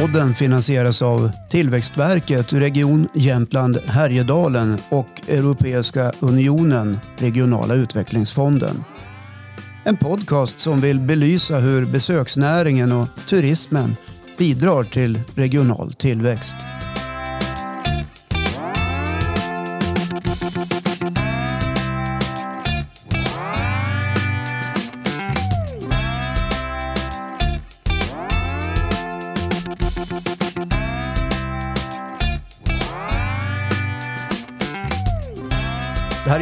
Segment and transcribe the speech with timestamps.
[0.00, 8.84] Podden finansieras av Tillväxtverket, Region Jämtland Härjedalen och Europeiska unionen, Regionala utvecklingsfonden.
[9.84, 13.96] En podcast som vill belysa hur besöksnäringen och turismen
[14.38, 16.56] bidrar till regional tillväxt.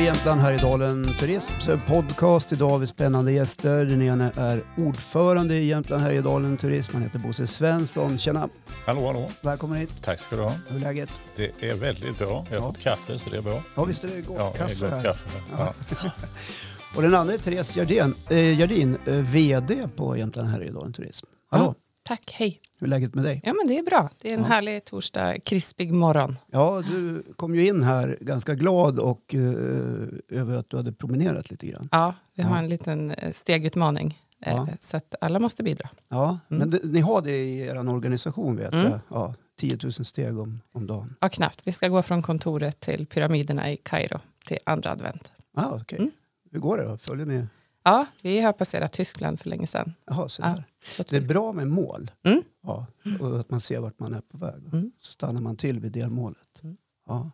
[0.07, 1.53] Jämtland Härjedalen Turism
[1.87, 2.53] podcast.
[2.53, 3.85] Idag har vi spännande gäster.
[3.85, 6.93] Den ena är ordförande i Jämtland Härjedalen Turism.
[6.95, 8.19] Han heter Bosse Svensson.
[8.19, 8.49] Tjena!
[8.87, 9.31] Hallå, hallå.
[9.41, 9.91] Välkommen hit.
[10.03, 10.53] Tack ska du ha.
[10.69, 11.09] Hur är läget?
[11.37, 12.47] Det är väldigt bra.
[12.51, 12.73] Jag har Ja.
[12.73, 13.63] fått kaffe så det är bra.
[13.75, 15.03] Ja, visst är det gott ja, kaffe det är gott här.
[15.05, 15.29] kaffe.
[15.59, 15.75] Ja.
[16.97, 21.27] Och den andra är Therese Gerdin, eh, Gerdin eh, VD på Jämtland Härjedalen Turism.
[21.51, 21.65] Hallå!
[21.65, 21.75] Ja.
[22.03, 22.61] Tack, hej.
[22.79, 23.41] Hur är läget med dig?
[23.45, 24.11] Ja men det är bra.
[24.23, 24.47] Det är en Ja.
[24.47, 26.37] härlig torsdag, krispig morgon.
[26.51, 31.51] Ja, du kom ju in här ganska glad och eh, över att du hade promenerat
[31.51, 31.89] lite grann.
[31.93, 32.63] Ja, vi har Ja.
[32.63, 34.23] en liten eh, stegutmaning.
[34.41, 34.69] Eh, Ja.
[34.81, 35.89] Så att alla måste bidra.
[36.09, 36.59] Ja, Mm.
[36.59, 38.91] men det, ni har det i er organisation vet Mm.
[38.91, 39.01] jag.
[39.09, 41.15] Ja, 10 000 steg om, om dagen.
[41.21, 41.61] Ja, knappt.
[41.65, 45.33] Vi ska gå från kontoret till pyramiderna i Kairo till andra advent.
[45.55, 45.99] Ah, okej.
[45.99, 46.11] Mm.
[46.53, 46.99] Hur går det då?
[46.99, 47.47] Följer ni?
[47.87, 49.93] Ja, vi har passerat Tyskland för länge sedan.
[50.07, 50.63] Jaha, så Ja.
[50.85, 52.11] Så att Det är bra med mål.
[52.25, 52.43] Mm.
[52.63, 52.87] Ja,
[53.21, 54.67] och att man ser vart man är på väg.
[54.73, 54.93] Mm.
[55.01, 56.63] Så stannar man till vid delmålet.
[56.63, 56.77] Mm.
[57.07, 57.31] Ja.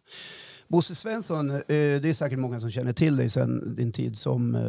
[0.69, 4.55] Bosse Svensson, eh, det är säkert många som känner till dig sedan din tid som
[4.55, 4.61] eh,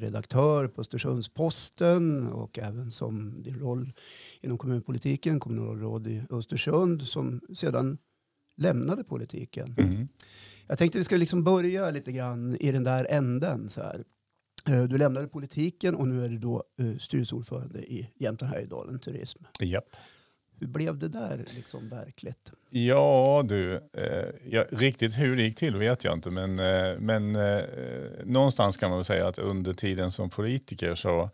[0.00, 3.92] redaktör på Östersunds-Posten och även som din roll
[4.40, 7.98] inom kommunpolitiken, kommunalråd i Östersund som sedan
[8.56, 9.74] lämnade politiken.
[9.78, 10.08] Mm.
[10.66, 13.68] Jag tänkte vi ska liksom börja lite grann i den där änden.
[13.68, 14.04] Så här.
[14.68, 19.44] Eh, Du lämnade politiken och nu är du då eh, styrelseordförande i Jämtland Härjedalen Turism.
[19.60, 19.96] Japp.
[20.60, 22.52] Hur blev det där liksom verkligt?
[22.70, 27.36] Ja du, eh, ja, riktigt hur det gick till vet jag inte men, eh, men
[27.36, 27.62] eh,
[28.24, 31.30] någonstans kan man väl säga att under tiden som politiker så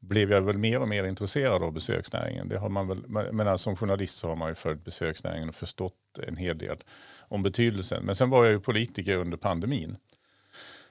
[0.00, 2.48] blev jag väl mer och mer intresserad av besöksnäringen.
[2.48, 5.54] Det har man väl, men men som journalist så har man ju följt besöksnäringen och
[5.54, 5.94] förstått
[6.26, 6.76] en hel del
[7.18, 8.04] om betydelsen.
[8.04, 9.96] Men sen var jag ju politiker under pandemin.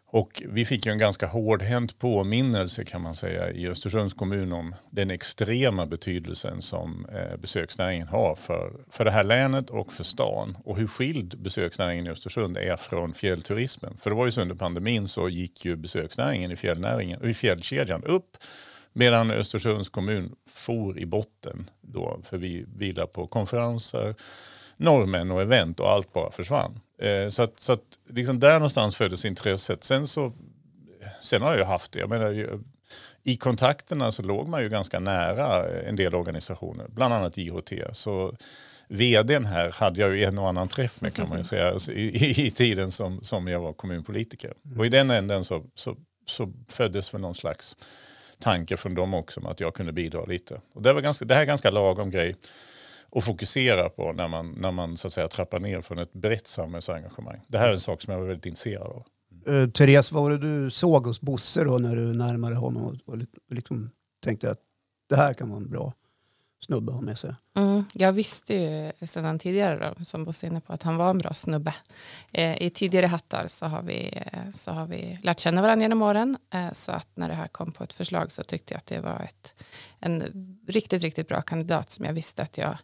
[0.10, 4.76] Och vi fick ju en ganska hårdhänt påminnelse kan man säga i Östersunds kommun om
[4.90, 10.58] den extrema betydelsen som eh, besöksnäringen har för, för det här länet och för stan.
[10.64, 13.98] Och hur skild besöksnäringen i Östersund är från fjällturismen.
[14.02, 18.04] För det var ju så under pandemin så gick ju besöksnäringen i, fjällnäringen, i fjällkedjan
[18.04, 18.38] upp
[18.94, 24.16] medan Östersunds kommun for i botten då för vi vilar på konferenser,
[24.78, 26.80] norrmän och event och allt bara försvann.
[27.02, 29.84] Eh, så att, så att liksom där någonstans föddes intresset.
[29.84, 30.34] Sen, så,
[31.22, 32.00] sen har jag ju haft det.
[32.00, 32.60] Jag menar,
[33.24, 37.72] I kontakterna så låg man ju ganska nära eh, en del organisationer, bland annat IHT.
[37.92, 38.36] Så
[38.88, 41.92] vdn här hade jag ju en och annan träff med kan man ju säga alltså,
[41.92, 44.54] i, i, tiden som, som jag var kommunpolitiker.
[44.78, 47.76] Och i den änden så, så, så föddes väl någon slags
[48.40, 50.62] tanke från dem också om att jag kunde bidra lite.
[50.74, 52.36] Och det, var ganska, det här är ganska lagom grej
[53.12, 56.48] att fokusera på när man, när man så att säga, trappar ner från ett brett
[56.48, 57.42] samhällsengagemang.
[57.48, 59.04] Det här är en sak som jag var väldigt intresserad av.
[59.48, 63.14] Uh, Therese, vad var det du såg hos Bosse då när du närmade honom och,
[63.14, 63.18] och
[63.50, 63.90] liksom
[64.24, 64.60] tänkte att
[65.10, 65.94] det här kan vara en bra
[66.66, 67.36] snubbe att ha med sig?
[67.58, 71.18] Mm, jag visste ju sedan tidigare, då, som Bosse inne på, att han var en
[71.18, 71.74] bra snubbe.
[72.32, 76.02] Eh, I tidigare hattar så har, vi, eh, så har vi lärt känna varandra genom
[76.02, 76.38] åren.
[76.54, 79.00] Eh, så att när det här kom på ett förslag så tyckte jag att det
[79.00, 79.64] var ett,
[80.00, 80.24] en
[80.68, 82.78] riktigt, riktigt bra kandidat som jag visste att jag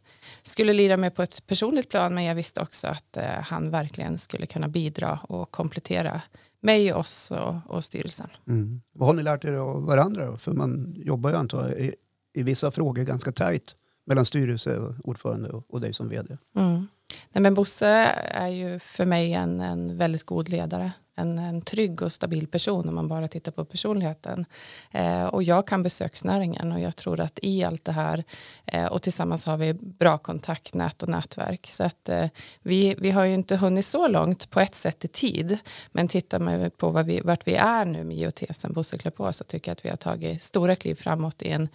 [0.44, 2.16] skulle lira med på ett personligt plan.
[2.16, 6.22] Men jag visste också att eh, han verkligen skulle kunna bidra och komplettera
[6.60, 8.30] mig, oss och, och styrelsen.
[8.48, 8.82] Mm.
[8.94, 10.38] Vad har ni lärt er av varandra då?
[10.38, 11.92] För man jobbar ju antar jag
[12.34, 16.38] i, vissa frågor ganska tajt mellan styrelseordförande och och, dig som vd.
[16.56, 16.88] Mm.
[17.32, 17.88] Nej, men Bosse
[18.26, 20.92] är ju för mig en, en väldigt god ledare.
[21.16, 24.46] En, en trygg och stabil person om man bara tittar på personligheten.
[24.92, 28.24] Eh, och jag kan besöksnäringen och jag tror att i allt det här
[28.66, 31.68] eh, och tillsammans har vi bra kontaktnät och nätverk.
[31.68, 32.28] Så att eh,
[32.62, 35.58] vi, vi har ju inte hunnit så långt på ett sätt i tid.
[35.92, 39.12] Men tittar man på vad vi, vart vi är nu med IoT sen Bosse klär
[39.12, 41.70] på så tycker jag att vi har tagit stora kliv framåt i en,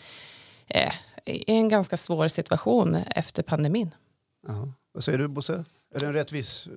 [0.69, 0.93] eh,
[1.25, 3.95] i en ganska svår situation efter pandemin.
[4.49, 4.73] Aha.
[4.93, 5.65] Vad säger du Bosse?
[5.95, 6.69] Är det en rättvis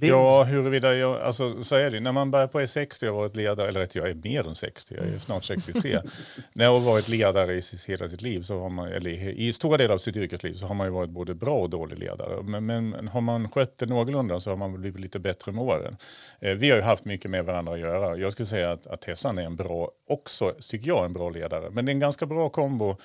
[0.00, 0.12] bild?
[0.12, 2.00] Ja, huruvida jag, alltså, så är det.
[2.00, 4.94] När man börjar på E60 och varit ledare, eller rätt, jag är mer än 60,
[4.94, 6.00] jag är snart 63.
[6.52, 9.52] När jag har varit ledare i hela sitt liv, så har man, eller i, i
[9.52, 12.42] stora delar av sitt yrkesliv, så har man ju varit både bra och dålig ledare.
[12.42, 15.96] Men, men har man skött det någorlunda så har man blivit lite bättre med åren.
[16.40, 18.16] Eh, vi har ju haft mycket med varandra att göra.
[18.16, 21.70] Jag skulle säga att, att Tessan är en bra, också tycker jag, en bra ledare.
[21.70, 22.96] Men det är en ganska bra kombo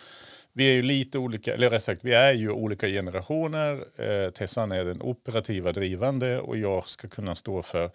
[0.60, 3.84] vi är ju lite olika, eller rätt sagt, vi är ju olika generationer.
[3.98, 7.90] Eh, Tessan är den operativa drivande och jag ska kunna stå för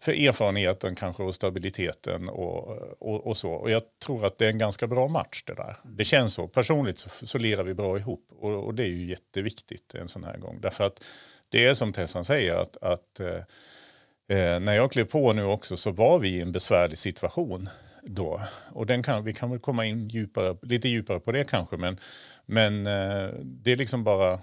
[0.00, 2.68] för erfarenheten kanske och stabiliteten och,
[2.98, 3.52] och, och, så.
[3.52, 5.76] Och jag tror att det är en ganska bra match det där.
[5.82, 6.48] Det känns så.
[6.48, 10.24] Personligt så, så lirar vi bra ihop och, och, det är ju jätteviktigt en sån
[10.24, 10.60] här gång.
[10.60, 11.04] Därför att
[11.48, 15.76] det är som Tessan säger att, att eh, eh när jag klev på nu också
[15.76, 17.68] så var vi i en besvärlig situation
[18.02, 18.40] då.
[18.72, 21.98] Och den kan, vi kan väl komma in djupare, lite djupare på det kanske men,
[22.46, 24.38] men eh, det är liksom bara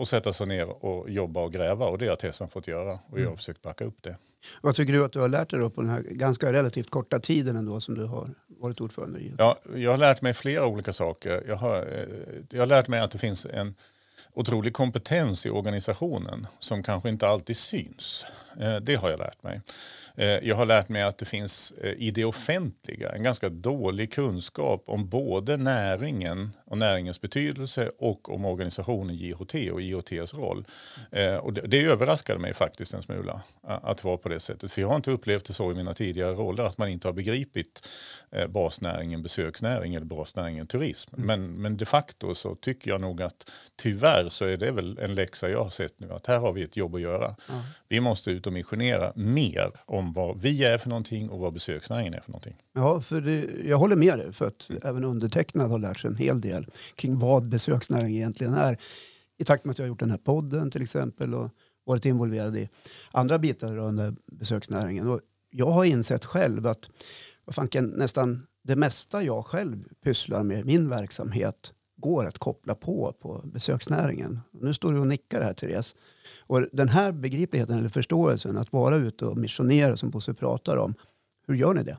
[0.00, 3.20] att sätta sig ner och jobba och gräva och det har Tessan fått göra och
[3.20, 4.16] jag har försökt backa upp det.
[4.60, 7.18] Vad tycker du att du har lärt dig då på den här ganska relativt korta
[7.18, 9.32] tiden ändå som du har varit ordförande i?
[9.38, 11.44] Ja, jag har lärt mig flera olika saker.
[11.48, 13.74] Jag har, eh, jag har lärt mig att det finns en
[14.34, 18.26] otrolig kompetens i organisationen som kanske inte alltid syns.
[18.60, 19.60] Eh, det har jag lärt mig.
[20.14, 24.12] Eh, jag har lärt mig att det finns eh, i det offentliga en ganska dålig
[24.12, 30.66] kunskap om både näringen och näringens betydelse och om organisationen JHT och JHTs roll.
[31.10, 34.72] Eh, och det, överraskade mig faktiskt en smula att vara på det sättet.
[34.72, 37.12] För jag har inte upplevt det så i mina tidigare roller att man inte har
[37.12, 37.88] begripit
[38.48, 41.14] basnäringen besöksnäring eller basnäringen turism.
[41.14, 41.26] Mm.
[41.26, 43.50] Men, men de facto så tycker jag nog att
[43.82, 46.62] tyvärr så är det väl en läxa jag har sett nu att här har vi
[46.62, 47.36] ett jobb att göra.
[47.88, 52.14] Vi måste ut och missionera mer om vad vi är för någonting och vad besöksnäringen
[52.14, 52.56] är för någonting.
[52.74, 56.16] Ja, för det, jag håller med dig för att även undertecknad har lärt sig en
[56.16, 58.76] hel del kring vad besöksnäring egentligen är.
[59.38, 61.50] I takt med att jag har gjort den här podden till exempel och
[61.84, 62.68] varit involverad i
[63.12, 65.08] andra bitar rörande besöksnäringen.
[65.08, 65.20] Och
[65.50, 66.88] jag har insett själv att
[67.44, 71.72] vad fanken, nästan det mesta jag själv pysslar med, min verksamhet,
[72.02, 74.40] går att koppla på på besöksnäringen.
[74.50, 75.94] Nu står du och nickar här Therese.
[76.46, 80.94] Och den här begripligheten eller förståelsen att vara ute och missionera som Bosse pratar om.
[81.46, 81.96] Hur gör ni det?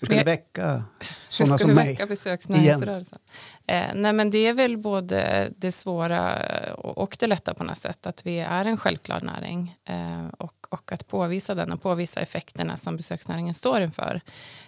[0.00, 0.84] Hur ska ni väcka
[1.28, 1.98] sådana som mig?
[2.08, 3.18] Besöksnäringsrörelsen?
[3.66, 6.38] Eh, nej men det är väl både det svåra
[6.74, 8.06] och det lätta på något sätt.
[8.06, 12.76] Att vi är en självklar näring eh, och och att påvisa den och påvisa effekterna
[12.76, 14.20] som besöksnäringen står inför.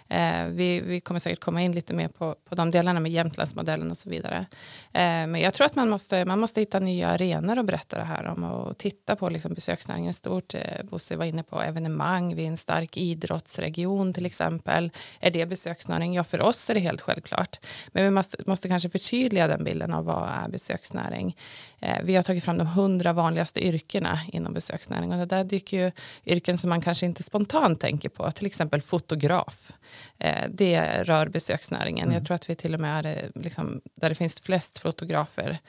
[0.09, 3.91] Eh, vi, vi kommer säkert komma in lite mer på, på de delarna med Jämtlandsmodellen
[3.91, 4.45] och så vidare.
[4.93, 8.03] Eh, men jag tror att man måste, man måste hitta nya arenor att berätta det
[8.03, 10.53] här om och titta på liksom besöksnäringen stort.
[10.53, 14.91] Eh, Bosse var inne på evenemang, vi är en stark idrottsregion till exempel.
[15.19, 16.13] Är det besöksnäring?
[16.13, 17.59] Ja, för oss är det helt självklart.
[17.87, 21.37] Men vi måste, måste kanske förtydliga den bilden av vad är besöksnäring.
[21.79, 25.77] Eh, vi har tagit fram de hundra vanligaste yrkena inom besöksnäring och det där dyker
[25.77, 25.91] ju
[26.25, 29.71] yrken som man kanske inte spontant tänker på, till exempel fotograf.
[30.19, 32.03] Eh, det rör besöksnäringen.
[32.03, 32.13] Mm.
[32.13, 35.59] Jag tror att vi till och med är eh, liksom, där det finns flest fotografer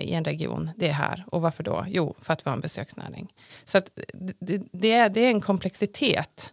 [0.00, 1.24] i en region, det är här.
[1.26, 1.84] Och varför då?
[1.88, 3.32] Jo, för att vi har en besöksnäring.
[3.64, 3.80] Så
[4.38, 6.52] det, det, är, det är en komplexitet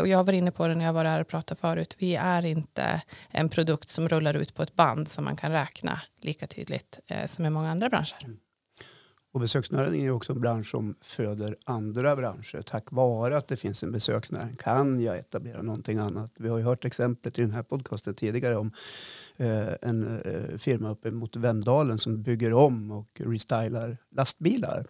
[0.00, 1.96] och jag var inne på det när jag var här och pratade förut.
[1.98, 6.00] Vi är inte en produkt som rullar ut på ett band som man kan räkna
[6.20, 8.26] lika tydligt eh, som i många andra branscher.
[9.32, 12.62] Och besöksnäringen är också en bransch som föder andra branscher.
[12.62, 16.32] Tack vare att det finns en besöksnäring kan jag etablera någonting annat.
[16.36, 18.72] Vi har ju hört exemplet i den här podcasten tidigare om
[19.36, 24.86] eh, en eh, firma uppe mot Vemdalen som bygger om och restylar lastbilar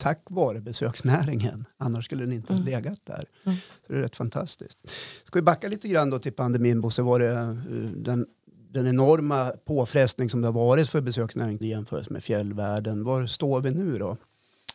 [0.00, 1.64] tack vare besöksnäringen.
[1.76, 2.62] Annars skulle den inte mm.
[2.62, 3.24] ha legat där.
[3.44, 3.58] Mm.
[3.86, 4.78] Så det är rätt fantastiskt.
[5.24, 7.02] Ska vi backa lite grann då till pandemin, Bosse?
[7.02, 7.54] Var det eh,
[7.96, 8.26] den
[8.72, 13.04] den enorma påfrestning som det har varit för besöksnäringen i jämförelse med fjällvärlden.
[13.04, 14.16] Var står vi nu då?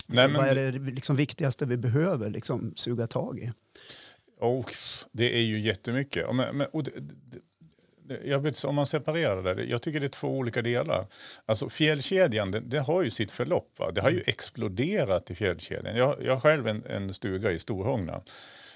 [0.08, 0.38] Nej, men...
[0.38, 3.52] Vad är det liksom viktigaste vi behöver liksom, suga tag i?
[4.40, 4.66] Oh,
[5.12, 6.36] det är ju jättemycket.
[6.36, 6.92] Men, men, och det,
[8.08, 11.08] det, jag vet, om man separerar det, jag tycker det är två olika delar.
[11.46, 13.80] Alltså fjällkedjan, det, det har ju sitt förlopp.
[13.80, 13.92] Va?
[13.92, 15.98] Det har ju exploderat i fjällkedjan.
[15.98, 18.22] Jag, jag har själv en, en stuga i Storhångna.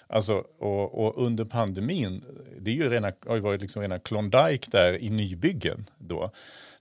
[0.09, 2.23] Alltså, och, och, under pandemin,
[2.59, 6.31] det är ju rena, har ju varit liksom rena Klondike där i nybyggen då.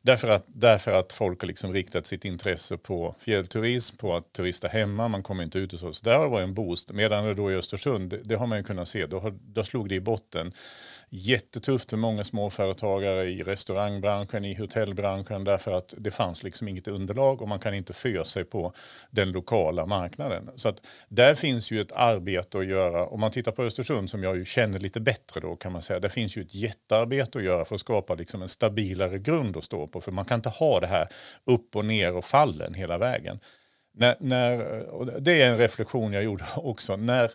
[0.02, 4.68] Därför att, därför att folk har liksom riktat sitt intresse på fjällturism, på att turista
[4.68, 5.92] hemma, man kommer inte ut och så.
[5.92, 6.92] Så där har det varit en boost.
[6.92, 9.64] Medan det då i Östersund, det, det har man ju kunnat se, då, har, då
[9.64, 10.52] slog det i botten
[11.10, 17.42] jättetufft för många småföretagare i restaurangbranschen, i hotellbranschen därför att det fanns liksom inget underlag
[17.42, 18.72] och man kan inte föra sig på
[19.10, 20.50] den lokala marknaden.
[20.56, 23.06] Så att där finns ju ett arbete att göra.
[23.06, 26.00] Om man tittar på Östersund som jag ju känner lite bättre då kan man säga,
[26.00, 29.64] där finns ju ett jättearbete att göra för att skapa liksom en stabilare grund att
[29.64, 30.00] stå på.
[30.00, 31.08] För man kan inte ha det här
[31.44, 33.40] upp och ner och fallen hela vägen.
[33.94, 36.96] När, när, det är en reflektion jag gjorde också.
[36.96, 37.30] När,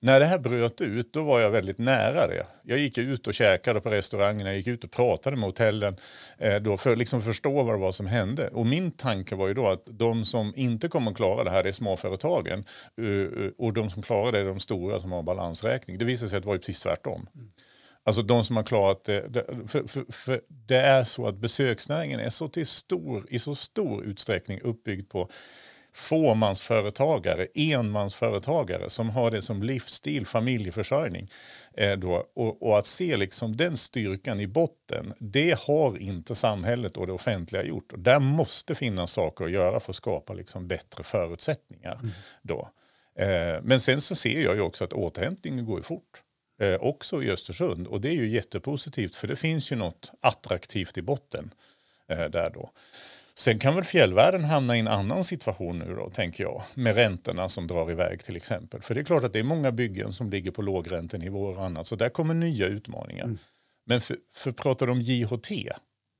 [0.00, 2.46] när det här bröt ut då var jag väldigt nära det.
[2.62, 5.96] Jag gick ut och käkade på restaurangerna, jag gick ut och pratade med hotellen
[6.38, 8.48] eh, då för att liksom förstå vad det var som hände.
[8.48, 11.64] Och min tanke var ju då att de som inte kommer att klara det här
[11.64, 12.64] är småföretagen
[13.00, 15.98] uh, och de som klarar det är de stora som har balansräkning.
[15.98, 17.26] Det visade sig att det var precis tvärtom.
[17.34, 17.50] Mm.
[18.04, 19.44] Alltså de som har klarat det.
[19.68, 24.04] För, för, för det är så att besöksnäringen är så till stor, i så stor
[24.04, 25.30] utsträckning uppbyggd på
[25.98, 31.30] fåmansföretagare, enmansföretagare som har det som livsstil, familjeförsörjning.
[31.74, 36.96] Eh, då, och, och, att se liksom den styrkan i botten, det har inte samhället
[36.96, 37.92] och det offentliga gjort.
[37.92, 41.94] Och där måste finnas saker att göra för att skapa liksom bättre förutsättningar.
[41.94, 42.10] Mm.
[42.42, 42.70] Då.
[43.18, 46.22] Eh, men sen så ser jag ju också att återhämtningen går fort.
[46.60, 50.98] Eh, också i Östersund och det är ju jättepositivt för det finns ju något attraktivt
[50.98, 51.54] i botten
[52.08, 52.70] eh, där då.
[53.38, 57.48] Sen kan väl fjällvärlden hamna i en annan situation nu då, tänker jag, med räntorna
[57.48, 58.82] som drar iväg till exempel.
[58.82, 61.86] För det är klart att det är många byggen som ligger på lågräntenivåer och annat,
[61.86, 63.24] så där kommer nya utmaningar.
[63.24, 63.38] Mm.
[63.86, 65.50] Men för, för pratar du om JHT,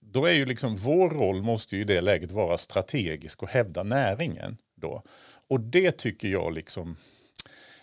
[0.01, 3.83] då är ju liksom vår roll måste ju i det läget vara strategisk och hävda
[3.83, 5.03] näringen då.
[5.49, 6.97] Och det tycker jag liksom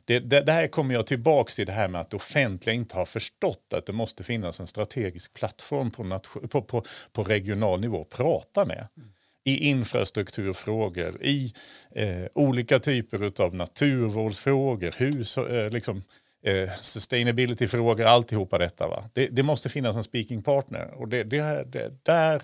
[0.05, 2.95] det, det, det, här kommer jag tillbaka till det här med att det offentliga inte
[2.95, 8.01] har förstått att det måste finnas en strategisk plattform på, på, på, på regional nivå
[8.01, 8.87] att prata med.
[8.97, 9.09] Mm
[9.45, 11.53] i infrastrukturfrågor, i
[11.91, 16.03] eh, olika typer av naturvårdsfrågor, hus, eh, liksom,
[16.45, 18.87] eh, sustainability-frågor, alltihopa detta.
[18.87, 19.09] Va?
[19.13, 22.43] Det, det, måste finnas en speaking partner och det, det, det, där,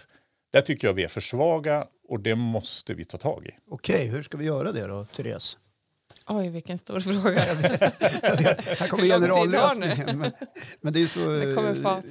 [0.54, 3.52] där tycker jag vi är för svaga och det måste vi ta tag i.
[3.70, 5.58] Okej, hur ska vi göra det då, Therese?
[6.28, 7.40] Oj, vilken stor fråga.
[7.40, 10.20] här kommer generallösningen.
[10.20, 10.32] Men,
[10.82, 11.20] men det är så,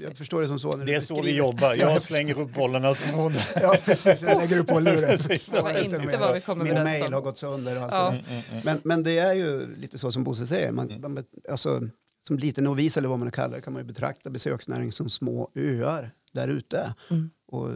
[0.03, 0.77] jag förstår det som så.
[0.77, 1.75] När det är så vi jobbar.
[1.75, 4.23] Jag slänger upp bollarna så får Ja, precis.
[4.23, 5.19] Jag lägger upp på luren.
[5.51, 7.77] Det var inte vad vi kommer Min mail har gått sönder.
[7.77, 8.09] Och allt ja.
[8.09, 8.63] mm, mm, mm.
[8.65, 10.73] Men, men det är ju lite så som Bosse säger.
[10.73, 11.15] Man, mm.
[11.15, 11.81] man, alltså,
[12.27, 15.51] som liten novis eller vad man kallar det kan man ju betrakta besöksnäring som små
[15.55, 16.95] öar där ute.
[17.11, 17.31] Mm.
[17.47, 17.69] Och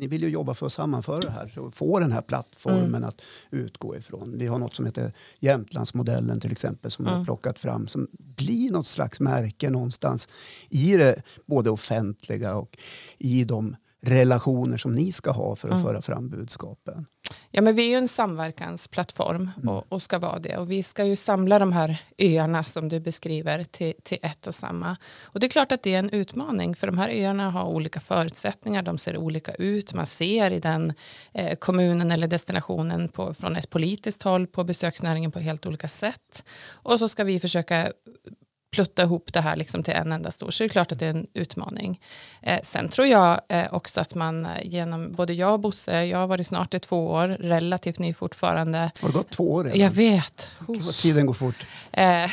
[0.00, 3.04] ni vill ju jobba för att sammanföra det här och få den här plattformen mm.
[3.04, 4.38] att utgå ifrån.
[4.38, 7.18] Vi har något som heter Jämtlandsmodellen till exempel som mm.
[7.18, 10.28] har plockat fram som blir något slags märke någonstans
[10.68, 12.78] i det både offentliga och
[13.18, 15.84] i de relationer som ni ska ha för att mm.
[15.84, 17.06] föra fram budskapen.
[17.50, 19.68] Ja, men vi är ju en samverkansplattform mm.
[19.68, 20.56] och, och, ska vara det.
[20.56, 24.54] Och vi ska ju samla de här öarna som du beskriver till, till ett och
[24.54, 24.96] samma.
[25.22, 28.00] Och det är klart att det är en utmaning för de här öarna har olika
[28.00, 28.82] förutsättningar.
[28.82, 29.94] De ser olika ut.
[29.94, 30.92] Man ser i den
[31.32, 36.44] eh, kommunen eller destinationen på, från ett politiskt håll på besöksnäringen på helt olika sätt.
[36.70, 37.92] Och så ska vi försöka
[38.70, 41.06] plutta ihop det här liksom till en enda stor, så det är klart att det
[41.06, 42.00] är en utmaning.
[42.42, 46.18] Eh, sen tror jag eh, också att man eh, genom, både jag och Bosse, jag
[46.18, 48.90] har varit snart i två år, relativt ny fortfarande.
[49.00, 49.78] Har det gått två år redan?
[49.78, 50.48] Jag vet.
[50.66, 51.66] Gud, tiden går fort.
[51.92, 52.30] Eh,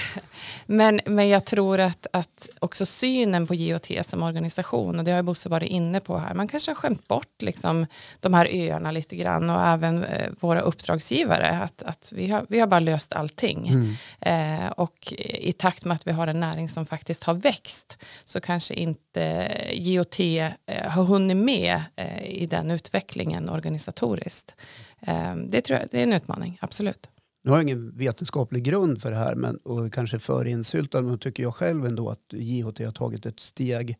[0.65, 5.23] men, men jag tror att, att också synen på JOT som organisation, och det har
[5.23, 7.85] Bosse varit inne på här, man kanske har skämt bort liksom,
[8.19, 12.59] de här öarna lite grann och även eh, våra uppdragsgivare, att, att vi, har, vi
[12.59, 13.67] har bara löst allting.
[13.67, 13.95] Mm.
[14.19, 18.41] Eh, och i takt med att vi har en näring som faktiskt har växt så
[18.41, 20.51] kanske inte JOT eh,
[20.83, 24.55] har hunnit med eh, i den utvecklingen organisatoriskt.
[25.01, 27.09] Eh, det, tror jag, det är en utmaning, absolut.
[27.43, 31.19] Nu har jag ingen vetenskaplig grund för det här men, och kanske för insyltad men
[31.19, 33.97] tycker jag själv ändå att JHT har tagit ett steg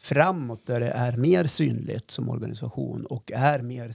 [0.00, 3.94] framåt där det är mer synligt som organisation och är mer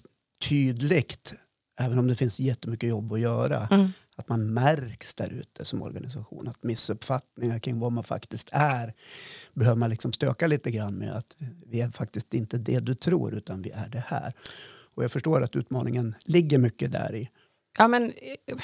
[0.49, 1.33] tydligt
[1.79, 3.67] även om det finns jättemycket jobb att göra.
[3.71, 3.87] Mm.
[4.19, 6.47] Att man märks där ute som organisation.
[6.47, 8.93] Att missuppfattningar kring vad man faktiskt är
[9.53, 11.15] behöver man liksom stöka lite grann med.
[11.15, 14.33] Att vi är faktiskt inte det du tror utan vi är det här.
[14.95, 17.29] Och jag förstår att utmaningen ligger mycket där i.
[17.77, 18.57] Ja, men eh,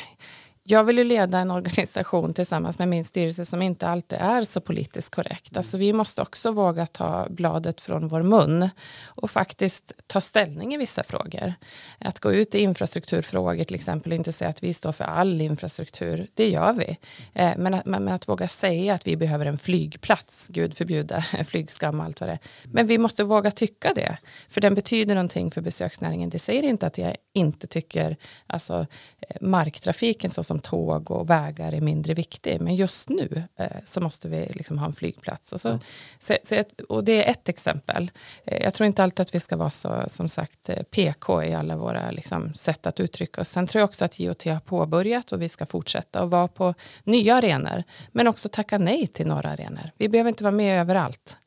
[0.66, 4.62] jag vill ju leda en organisation tillsammans med min styrelse som inte alltid är så
[4.62, 5.58] politiskt korrekt.
[5.58, 8.70] Alltså vi måste också våga ta bladet från vår mun
[9.06, 11.54] och faktiskt ta ställning i vissa frågor.
[12.00, 15.42] Att gå ut i infrastrukturfrågor till exempel och inte säga att vi står för all
[15.42, 16.98] infrastruktur, det gör vi.
[17.34, 22.00] Eh, men att, men att våga säga att vi behöver en flygplats, gud förbjuda flygskam
[22.00, 22.40] och allt vad det är.
[22.64, 24.18] Men vi måste våga tycka det,
[24.50, 26.30] för den betyder någonting för besöksnäringen.
[26.30, 28.86] Det säger inte att jag inte tycker alltså,
[29.22, 32.62] eh, marktrafiken så som tåg och vägar är mindre viktig.
[32.62, 35.54] Men just nu eh, så måste vi liksom ha en flygplats.
[35.54, 35.80] Och, så, mm.
[36.20, 38.12] så, så, och det är ett exempel.
[38.46, 41.54] Eh, jag tror inte alltid att vi ska vara så som sagt eh, PK i
[41.54, 43.50] alla våra liksom, sätt att uttrycka oss.
[43.50, 46.74] Sen tror jag också att JOT har påbörjat och vi ska fortsätta och vara på
[47.04, 47.84] nya arenor.
[48.12, 49.92] Men också tacka nej till några arenor.
[49.98, 51.38] Vi behöver inte vara med överallt.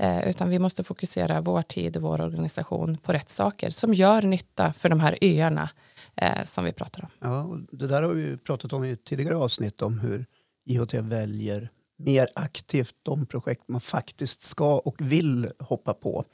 [0.00, 4.22] Eh, utan vi måste fokusera vår tid och vår organisation på rätt saker som gör
[4.22, 5.70] nytta för de här öarna
[6.16, 7.10] eh, som vi pratar om.
[7.20, 10.26] Ja, och det där har vi pratat om i tidigare avsnitt om hur
[10.66, 16.24] IHT väljer mer aktivt de projekt man faktiskt ska och vill hoppa på.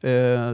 [0.00, 0.52] Eh,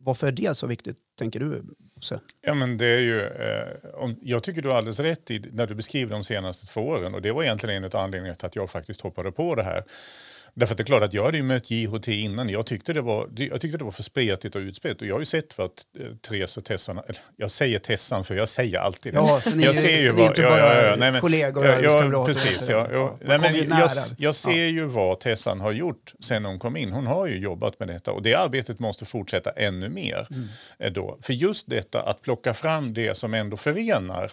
[0.00, 1.62] varför är det så viktigt, tänker du?
[1.94, 2.20] Bosse?
[2.40, 5.74] Ja, men det är ju, eh, jag tycker du har alldeles rätt i när du
[5.74, 8.70] beskriver de senaste två åren och det var egentligen en av anledningarna till att jag
[8.70, 9.84] faktiskt hoppade på det här
[10.54, 12.48] Därför att det är klart att jag hade ju mött JHT innan.
[12.48, 15.00] Jag tyckte det var, jag tyckte det var för spretigt och utspritt.
[15.00, 18.34] Och jag har ju sett vad eh, Therese och Tessan, eller jag säger Tessan för
[18.34, 19.16] jag säger alltid det.
[19.18, 21.60] Ja, för ni jag är- ser ju ni är vad, inte bara nej, men- kollegor
[21.78, 22.68] och ja, ja, precis.
[22.68, 23.16] Ja, ja.
[23.20, 26.92] Ja, Nej, men jag, jag ser ju vad Tessan har gjort sen hon kom in.
[26.92, 30.26] Hon har ju jobbat med detta och det arbetet måste fortsätta ännu mer.
[30.30, 30.48] Mm.
[30.78, 31.18] eh, Då.
[31.22, 34.30] För just detta att plocka fram det som ändå förenar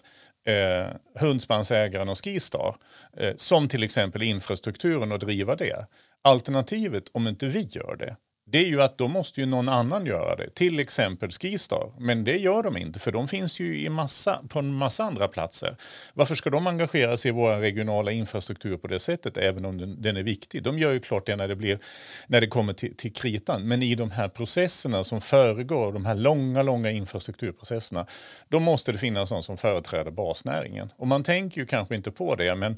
[0.47, 2.75] eh, Hundspansägaren och Skistar,
[3.17, 5.85] eh, som till exempel infrastrukturen och driva det.
[6.29, 8.17] Alternativet om inte vi gör det,
[8.51, 10.49] det är ju att då måste ju någon annan göra det.
[10.53, 11.91] Till exempel Skistar.
[11.99, 15.27] Men det gör de inte för de finns ju i massa, på en massa andra
[15.27, 15.75] platser.
[16.13, 20.01] Varför ska de engagera sig i vår regionala infrastruktur på det sättet även om den,
[20.01, 20.63] den är viktig?
[20.63, 21.79] De gör ju klart det när det, blir,
[22.27, 23.67] när det kommer till, till kritan.
[23.67, 28.05] Men i de här processerna som föregår, de här långa, långa infrastrukturprocesserna,
[28.47, 30.91] då måste det finnas någon som företräder basnäringen.
[30.97, 32.77] Och man tänker ju kanske inte på det, men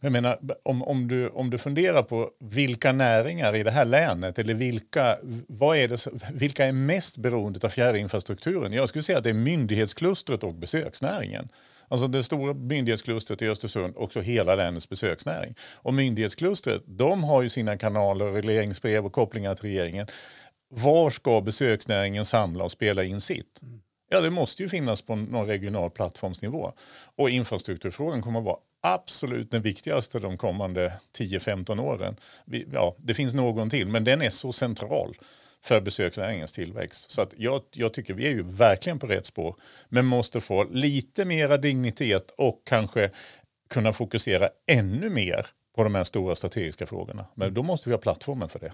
[0.00, 4.38] jag menar, om, om, du, om du funderar på vilka näringar i det här länet
[4.38, 5.11] eller vilka,
[5.48, 8.72] vad är det, vilka är mest beroende av fjärrinfrastrukturen?
[8.72, 11.48] Jag skulle säga att det är myndighetsklustret och besöksnäringen.
[11.88, 15.54] Alltså det stora myndighetsklustret i Östersund och så hela länets besöksnäring.
[15.74, 20.06] Och myndighetsklustret, de har ju sina kanaler, regleringsbrev och kopplingar till regeringen.
[20.68, 23.60] Var ska besöksnäringen samla och spela in sitt?
[24.10, 26.72] Ja, det måste ju finnas på någon regional plattformsnivå.
[27.16, 32.16] Och infrastrukturfrågan kommer att vara absolut den viktigaste de kommande 10-15 åren.
[32.44, 35.16] Vi, ja, det finns någon till, men den är så central
[35.64, 37.10] för besöksnäringens tillväxt.
[37.10, 39.56] Så att jag, jag tycker vi är ju verkligen på rätt spår,
[39.88, 43.10] men måste få lite mera dignitet och kanske
[43.70, 45.46] kunna fokusera ännu mer
[45.76, 47.26] på de här stora strategiska frågorna.
[47.34, 48.72] Men då måste vi ha plattformen för det.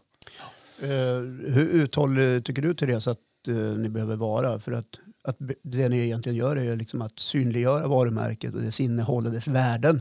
[0.83, 4.61] Uh, hur uthållig tycker du Therese att Eh, ni behöver vara?
[4.61, 8.81] För att, att det ni egentligen gör är ju liksom att synliggöra varumärket och dess
[8.81, 10.01] innehåll och dess värden.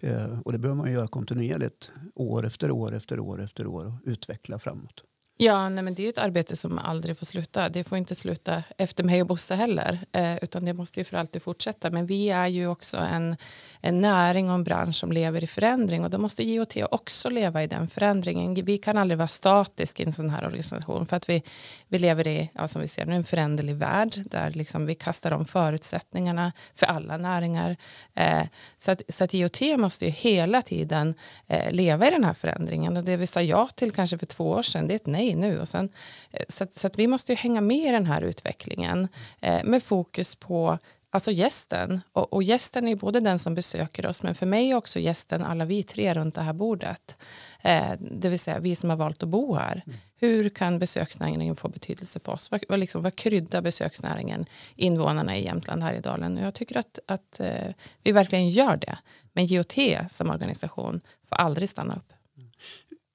[0.00, 3.86] Eh, och det behöver man ju göra kontinuerligt år efter år efter år efter år
[3.86, 5.02] och utveckla framåt.
[5.38, 7.68] Ja, nej, men det är ett arbete som aldrig får sluta.
[7.68, 11.16] Det får inte sluta efter mig och Bosse heller, eh, utan det måste ju för
[11.16, 11.90] alltid fortsätta.
[11.90, 13.36] Men vi är ju också en,
[13.80, 17.62] en näring och en bransch som lever i förändring och då måste JOT också leva
[17.62, 18.54] i den förändringen.
[18.54, 21.42] Vi kan aldrig vara statisk i en sån här organisation för att vi,
[21.88, 25.32] vi lever i, ja, som vi ser nu, en föränderlig värld där liksom vi kastar
[25.32, 27.76] om förutsättningarna för alla näringar.
[28.14, 28.42] Eh,
[28.76, 31.14] så, att, så att JOT måste ju hela tiden
[31.46, 34.50] eh, leva i den här förändringen och det vi sa ja till kanske för två
[34.50, 35.60] år sedan, det är ett nej nu.
[35.60, 35.88] Och sen,
[36.30, 39.08] eh, så, att, så att vi måste ju hänga med i den här utvecklingen
[39.40, 40.78] eh, med fokus på
[41.16, 42.00] Alltså gästen.
[42.12, 44.98] Och, och gästen är ju både den som besöker oss men för mig är också
[44.98, 47.16] gästen alla vi tre runt det här bordet.
[47.62, 49.82] Eh, det vill säga vi som har valt att bo här.
[50.16, 52.50] Hur kan besöksnäringen få betydelse för oss?
[52.50, 56.36] Vad, vad, liksom, vad kryddar besöksnäringen invånarna i Jämtland, Härjedalen?
[56.36, 58.98] Jag tycker att, att eh, vi verkligen gör det.
[59.32, 59.74] Men GOT
[60.10, 62.12] som organisation får aldrig stanna upp.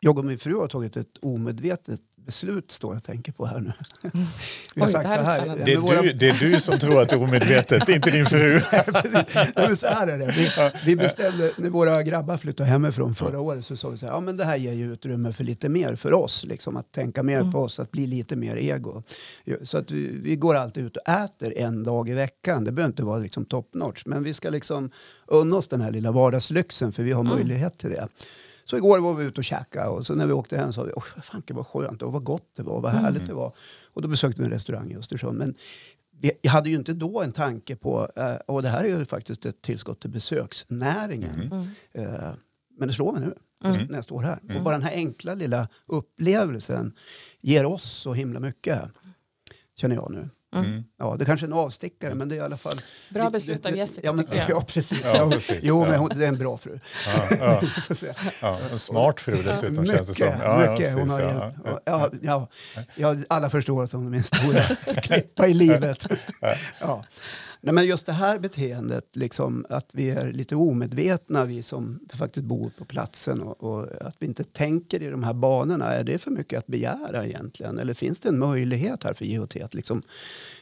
[0.03, 3.59] Jag och min fru har tagit ett omedvetet beslut står jag och tänker på här
[3.59, 3.71] nu.
[4.75, 5.37] Vi har Oj, sagt det här så är här.
[5.39, 5.63] spännande.
[5.65, 8.25] Det är, våra- du, det är du som tror att det är omedvetet, inte din
[8.25, 8.53] fru.
[9.35, 10.25] Nej, men så här är det.
[10.37, 10.49] Vi,
[10.85, 14.19] vi bestämde, när våra grabbar flyttade hemifrån förra året så sa vi så här, ja
[14.19, 17.51] men det här ger ju utrymme för lite mer för oss, liksom, att tänka mer
[17.51, 19.03] på oss, att bli lite mer ego.
[19.63, 22.63] Så att vi, vi går alltid ut och äter en dag i veckan.
[22.63, 24.91] Det behöver inte vara liksom top notch, men vi ska liksom
[25.27, 28.07] unna oss den här lilla vardagslyxen för vi har möjlighet till det.
[28.71, 30.91] Så igår var vi ute och käkade och så när vi åkte hem sa vi,
[30.91, 33.53] oh, fan vad skönt och vad gott det var och vad härligt det var.
[33.93, 35.37] Och då besökte vi en restaurang i Östersund.
[35.37, 35.55] Men
[36.19, 39.05] vi- jag hade ju inte då en tanke på, eh, och det här är ju
[39.05, 41.51] faktiskt ett tillskott till besöksnäringen.
[41.91, 42.31] Eh,
[42.77, 43.35] men det slår mig nu
[43.89, 44.39] när jag står här.
[44.57, 46.93] Och bara den här enkla lilla upplevelsen
[47.41, 48.81] ger oss så himla mycket,
[49.75, 50.29] känner jag nu.
[50.55, 50.83] Mm.
[50.99, 52.81] Ja, det kanske är en avstickare, men det är i alla fall...
[53.09, 55.01] Bra beslut av Jessica, Ja, men, ja precis.
[55.03, 55.59] Ja, Ja, precis.
[55.61, 56.79] Jo, men hon, det är en bra fru.
[57.39, 57.61] Ja,
[58.41, 60.27] ja, en smart fru dessutom känns det Mycket, som.
[60.45, 60.93] Ja, ja, mycket.
[60.93, 61.57] hon precis, har ja, hjälpt.
[61.85, 62.09] ja.
[62.21, 62.47] Ja,
[62.95, 64.61] ja, ja, alla förstår att hon är min stora
[65.01, 66.07] klippa i livet.
[66.79, 67.05] Ja.
[67.63, 72.45] Nej, men just det här beteendet, liksom, att vi är lite omedvetna, vi som faktiskt
[72.45, 75.93] bor på platsen och, och att vi inte tänker i de här banorna.
[75.93, 77.79] Är det för mycket att begära egentligen?
[77.79, 80.01] Eller finns det en möjlighet här för GOT att liksom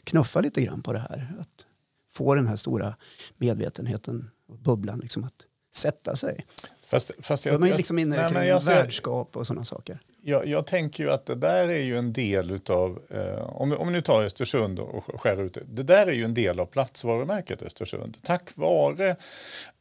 [0.03, 1.33] knuffa lite grann på det här?
[1.39, 1.65] Att
[2.11, 2.95] få den här stora
[3.37, 6.45] medvetenheten och bubblan liksom att sätta sig.
[6.89, 8.15] Fast, fast är jag, ju jag, liksom inne
[8.61, 12.13] ser- värdskap och sådana saker jag, jag tänker ju att det där är ju en
[12.13, 16.07] del utav, eh, om, om vi nu tar Östersund och skär ut det, det där
[16.07, 18.17] är ju en del av platsvarumärket Östersund.
[18.23, 19.15] Tack vare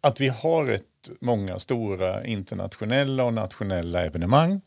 [0.01, 0.83] att vi har ett,
[1.20, 4.61] många stora internationella och nationella evenemang,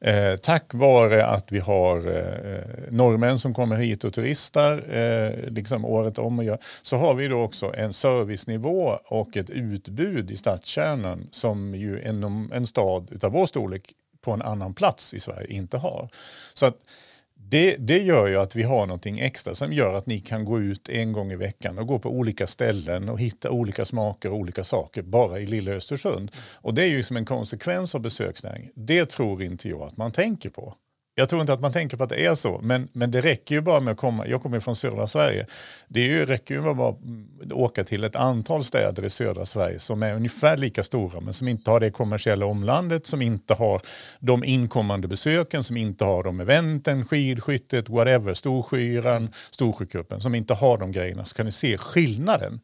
[0.00, 5.50] eh, tack vare att vi har eh, eh, norrmän som kommer hit och turistar eh,
[5.50, 10.30] liksom året om och gör, så har vi då också en servicenivå och ett utbud
[10.30, 13.94] i stadskärnan som ju en, en stad utav vår storlek
[14.28, 16.08] på en annan plats i Sverige inte har.
[16.54, 16.76] Så att
[17.34, 20.60] det, det gör ju att vi har någonting extra som gör att ni kan gå
[20.60, 24.36] ut en gång i veckan och gå på olika ställen och hitta olika smaker och
[24.36, 26.30] olika saker bara i lilla Östersund.
[26.54, 28.72] Och det är ju som en konsekvens av besöksnäringen.
[28.74, 30.74] Det tror inte jag att man tänker på.
[31.18, 33.54] Jag tror inte att man tänker på att det är så, men, men det räcker
[33.54, 34.26] ju bara med att komma.
[34.26, 35.46] Jag kommer från södra Sverige.
[35.88, 39.46] Det ju, räcker ju med att bara mm, åka till ett antal städer i södra
[39.46, 43.54] Sverige som är ungefär lika stora men som inte har det kommersiella omlandet, som inte
[43.54, 43.80] har
[44.20, 50.78] de inkommande besöken, som inte har de eventen, skidskyttet, whatever, Storskyran, Storsjökuppen, som inte har
[50.78, 51.24] de grejerna.
[51.24, 52.60] Så kan ni se skillnaden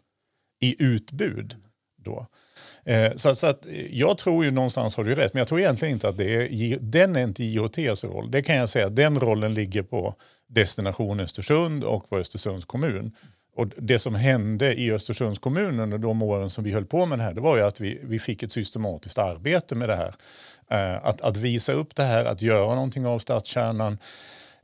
[0.60, 1.56] i utbud
[2.04, 2.26] då.
[3.16, 5.94] Så, så att, eh, jag tror ju någonstans har du rätt, men jag tror egentligen
[5.94, 8.30] inte att det är, den är inte IOTs roll.
[8.30, 10.14] Det kan jag säga, den rollen ligger på
[10.48, 13.12] Destination Östersund och på Östersunds kommun.
[13.56, 17.18] Och det som hände i Östersunds kommun under de åren som vi höll på med
[17.18, 20.14] det här, det var ju att vi, vi fick ett systematiskt arbete med det här.
[20.70, 23.98] Eh, att, att visa upp det här, att göra någonting av stadskärnan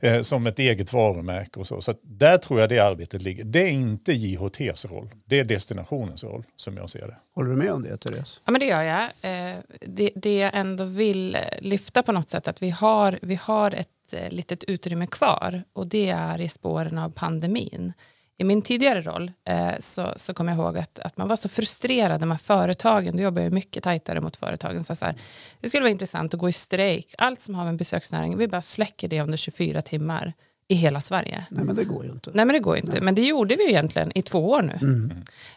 [0.01, 1.59] eh, som ett eget varumärke.
[1.59, 1.81] och så.
[1.81, 3.43] Så där tror jag det arbetet ligger.
[3.43, 7.15] Det är inte JHTs roll, det är destinationens roll som jag ser det.
[7.35, 8.41] Håller du med om det, Therese?
[8.45, 9.03] Ja, men det gör jag.
[9.03, 13.71] Eh, det, det jag ändå vill lyfta på något sätt, att vi har, vi har
[13.71, 17.93] ett eh, litet utrymme kvar och det är i spåren av pandemin
[18.41, 21.49] i min tidigare roll eh, så, så kom jag ihåg att, att man var så
[21.49, 23.17] frustrerad med företagen.
[23.17, 24.83] Då jobbar jag mycket tajtare mot företagen.
[24.83, 25.15] Så, så här,
[25.59, 27.15] det skulle vara intressant att gå i strejk.
[27.17, 30.33] Allt som har med besöksnäring, vi bara släcker det under 24 timmar
[30.71, 31.45] i hela Sverige.
[31.49, 32.31] Nej men det går ju inte.
[32.33, 32.91] Nej men det går inte.
[32.91, 33.01] Nej.
[33.01, 34.79] Men det gjorde vi egentligen i två år nu.
[34.81, 35.11] Mm.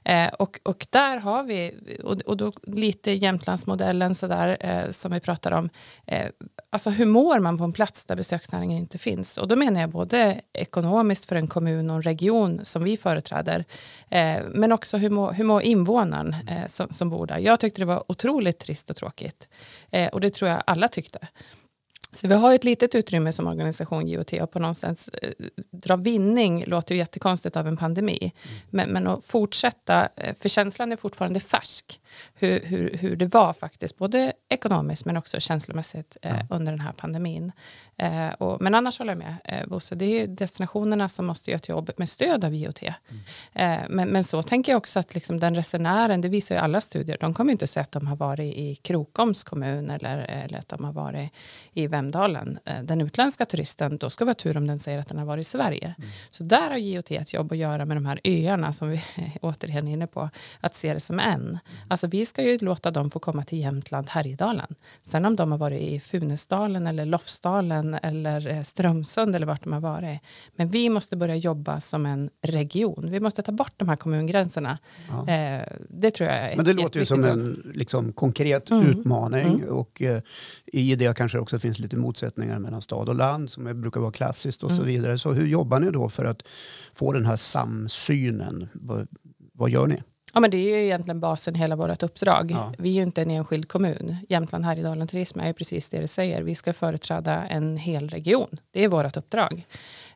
[0.04, 5.20] Eh, och, och där har vi, och, och då lite Jämtlandsmodellen sådär eh, som vi
[5.20, 5.70] pratar om.
[6.06, 6.26] Eh,
[6.70, 9.38] alltså hur mår man på en plats där besöksnäringen inte finns?
[9.38, 13.64] Och då menar jag både ekonomiskt för en kommun och en region som vi företräder.
[14.08, 17.38] Eh, men också hur mår, hur mår invånaren eh, som, som bor där?
[17.38, 19.48] Jag tyckte det var otroligt trist och tråkigt.
[19.90, 21.18] Eh, och det tror jag alla tyckte.
[22.14, 25.30] Så vi har ett litet utrymme som organisation JOT och på något sätt eh,
[25.70, 28.18] dra vinning låter ju jättekonstigt av en pandemi.
[28.20, 28.32] Mm.
[28.70, 32.00] Men, men att fortsätta, eh, för känslan är fortfarande färsk,
[32.34, 36.92] hur, hur, hur det var faktiskt, både ekonomiskt men också känslomässigt eh, under den här
[36.92, 37.52] pandemin.
[37.96, 41.56] Eh, och, men annars håller jag med eh, Bosse, det är destinationerna som måste göra
[41.56, 42.82] ett jobb med stöd av IoT.
[42.82, 42.94] Mm.
[43.52, 46.80] Eh, men, men så tänker jag också att liksom den resenären, det visar ju alla
[46.80, 50.68] studier, de kommer inte säga att de har varit i Krokoms kommun eller, eller att
[50.68, 51.30] de har varit
[51.72, 52.58] i Vemdalen.
[52.64, 55.26] Eh, den utländska turisten, då ska vi ha tur om den säger att den har
[55.26, 55.94] varit i Sverige.
[55.98, 56.10] Mm.
[56.30, 59.04] Så där har IoT ett jobb att göra med de här öarna som vi
[59.40, 61.40] återigen är inne på, att se det som en.
[61.40, 61.58] Mm.
[62.04, 64.74] Alltså vi ska ju låta dem få komma till Jämtland, Härjedalen.
[65.02, 69.72] Sen om de har varit i Funäsdalen eller Lofsdalen eller eh, Strömsund eller vart de
[69.72, 70.20] har varit.
[70.56, 73.10] Men vi måste börja jobba som en region.
[73.10, 74.78] Vi måste ta bort de här kommungränserna.
[75.08, 75.32] Ja.
[75.32, 78.86] Eh, det tror jag är Men det låter ju som en liksom, konkret mm.
[78.86, 79.54] utmaning.
[79.54, 79.68] Mm.
[79.68, 80.20] Och eh,
[80.66, 84.62] i det kanske också finns lite motsättningar mellan stad och land som brukar vara klassiskt
[84.62, 84.80] och mm.
[84.80, 85.18] så vidare.
[85.18, 86.42] Så hur jobbar ni då för att
[86.94, 88.68] få den här samsynen?
[88.74, 89.08] Vad,
[89.52, 90.02] vad gör ni?
[90.34, 92.50] Ja, men det är ju egentligen basen i hela vårt uppdrag.
[92.50, 92.72] Ja.
[92.78, 94.16] Vi är ju inte en enskild kommun.
[94.28, 96.42] Jämtland Härjedalen Turism är ju precis det det säger.
[96.42, 98.48] Vi ska företräda en hel region.
[98.72, 99.66] Det är vårt uppdrag.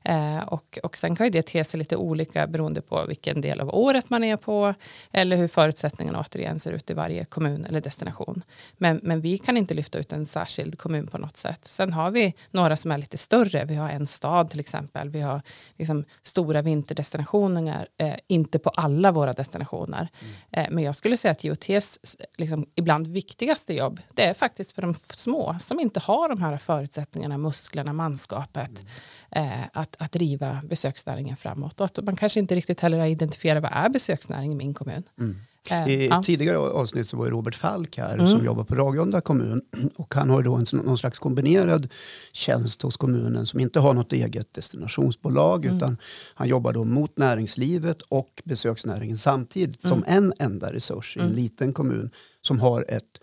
[0.03, 3.61] Eh, och, och sen kan ju det te sig lite olika beroende på vilken del
[3.61, 4.75] av året man är på
[5.13, 8.43] eller hur förutsättningarna återigen ser ut i varje kommun eller destination.
[8.77, 11.61] Men, men vi kan inte lyfta ut en särskild kommun på något sätt.
[11.63, 13.65] Sen har vi några som är lite större.
[13.65, 15.09] Vi har en stad till exempel.
[15.09, 15.43] Vi har
[15.77, 20.09] liksom stora vinterdestinationer, eh, inte på alla våra destinationer.
[20.21, 20.35] Mm.
[20.51, 21.99] Eh, men jag skulle säga att IOTs
[22.37, 26.57] liksom, ibland viktigaste jobb, det är faktiskt för de små som inte har de här
[26.57, 28.69] förutsättningarna, musklerna, manskapet.
[28.81, 28.89] Mm
[29.31, 31.81] eh, att, att driva besöksnäringen framåt.
[31.81, 35.03] Och att man kanske inte riktigt heller har identifierat vad är besöksnäring i min kommun.
[35.21, 35.37] Mm.
[35.71, 36.23] Eh, I ja.
[36.23, 38.27] tidigare avsnitt så var Robert Falk här mm.
[38.27, 39.63] som jobbar på Ragunda kommun.
[39.97, 41.89] Och han har då en, någon slags kombinerad
[42.33, 45.77] tjänst hos kommunen som inte har något eget destinationsbolag mm.
[45.77, 45.97] utan
[46.35, 50.17] han jobbar då mot näringslivet och besöksnäringen samtidigt som mm.
[50.17, 51.37] en enda resurs i en mm.
[51.37, 52.11] liten kommun
[52.43, 53.21] som har ett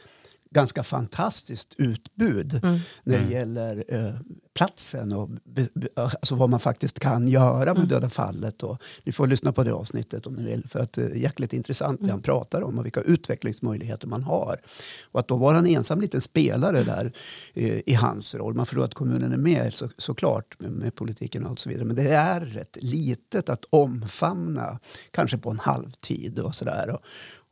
[0.56, 2.80] ganska fantastiskt utbud mm.
[3.04, 3.32] när det mm.
[3.32, 4.14] gäller eh,
[4.54, 7.88] platsen och be, be, alltså vad man faktiskt kan göra med mm.
[7.88, 8.64] Döda fallet.
[8.64, 11.54] Och ni får lyssna på det avsnittet om ni vill för att det är jäkligt
[11.54, 12.08] intressant mm.
[12.08, 14.60] det han pratar om och vilka utvecklingsmöjligheter man har.
[15.12, 16.86] Och att då vara en ensam liten spelare mm.
[16.86, 17.12] där
[17.54, 18.54] eh, i hans roll.
[18.54, 21.96] Man förstår att kommunen är med så, såklart med, med politiken och så vidare men
[21.96, 24.80] det är rätt litet att omfamna
[25.12, 26.90] kanske på en halvtid och sådär.
[26.90, 27.02] Och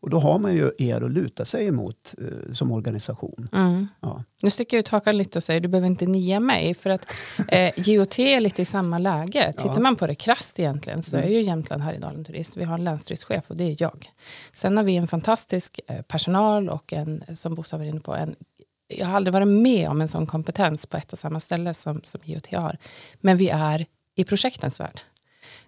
[0.09, 3.49] då har man ju er att luta sig emot eh, som organisation.
[3.53, 3.87] Mm.
[4.01, 4.23] Ja.
[4.41, 7.05] Nu sticker jag ut hakan lite och säger du behöver inte nia mig för att
[7.51, 9.53] eh, GOT är lite i samma läge.
[9.57, 9.79] Tittar ja.
[9.79, 11.29] man på det krasst egentligen så mm.
[11.29, 12.59] är ju Jämtland Härjedalen Turism.
[12.59, 14.11] Vi har en länsturistchef och det är jag.
[14.53, 18.35] Sen har vi en fantastisk eh, personal och en, som Bosse var inne på, en
[18.87, 22.01] jag har aldrig varit med om en sån kompetens på ett och samma ställe som,
[22.03, 22.77] som IoT har.
[23.21, 23.85] Men vi är
[24.15, 25.01] i projektens värld.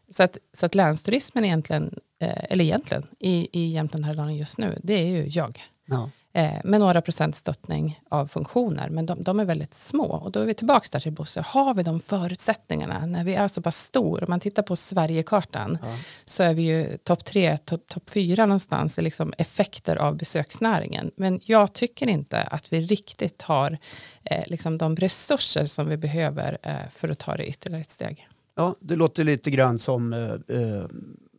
[0.09, 4.93] Så att, så att länsturismen egentligen, eller egentligen i, i Jämtland Härjedalen just nu, det
[4.93, 5.63] är ju jag.
[5.85, 6.09] Ja.
[6.35, 10.05] Eh, med några procent stöttning av funktioner, men de, de, är väldigt små.
[10.05, 11.41] Och då är vi tillbaka där till Bosse.
[11.45, 15.77] Har vi de förutsättningarna när vi är så pass stor, om man tittar på Sverigekartan,
[15.81, 15.97] ja.
[16.25, 21.11] så är vi ju topp tre, topp top fyra någonstans i liksom effekter av besöksnäringen.
[21.15, 23.77] Men jag tycker inte att vi riktigt har
[24.23, 28.27] eh, liksom de resurser som vi behöver eh, för att ta det ytterligare ett steg.
[28.55, 30.85] Ja, det låter lite grann som eh, eh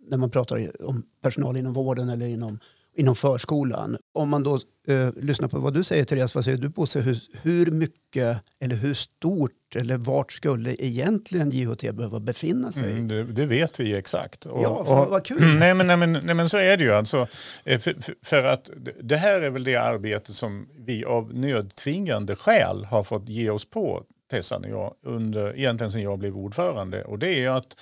[0.06, 2.58] när man pratar om personal inom vården eller inom
[2.96, 3.96] inom förskolan.
[4.14, 7.02] Om man då eh, lyssnar på vad du säger Therese, vad säger du på sig?
[7.02, 12.92] Hur, hur mycket eller hur stort eller vart skulle egentligen JHT behöva befinna sig?
[12.92, 14.46] Mm, det, det, vet vi exakt.
[14.46, 15.56] Och, ja, och, vad kul.
[15.58, 17.26] Nej men, nej, men, nej men så är det ju alltså.
[17.64, 18.70] Eh, för, för, att
[19.02, 23.70] det här är väl det arbete som vi av nödtvingande skäl har fått ge oss
[23.70, 27.04] på Tessa, jag, under, egentligen sedan jag blev ordförande.
[27.04, 27.76] Och det är att,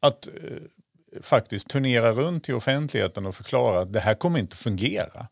[0.00, 0.32] att eh,
[1.22, 5.26] faktiskt turnera runt i offentligheten och förklara att det här kommer inte fungera.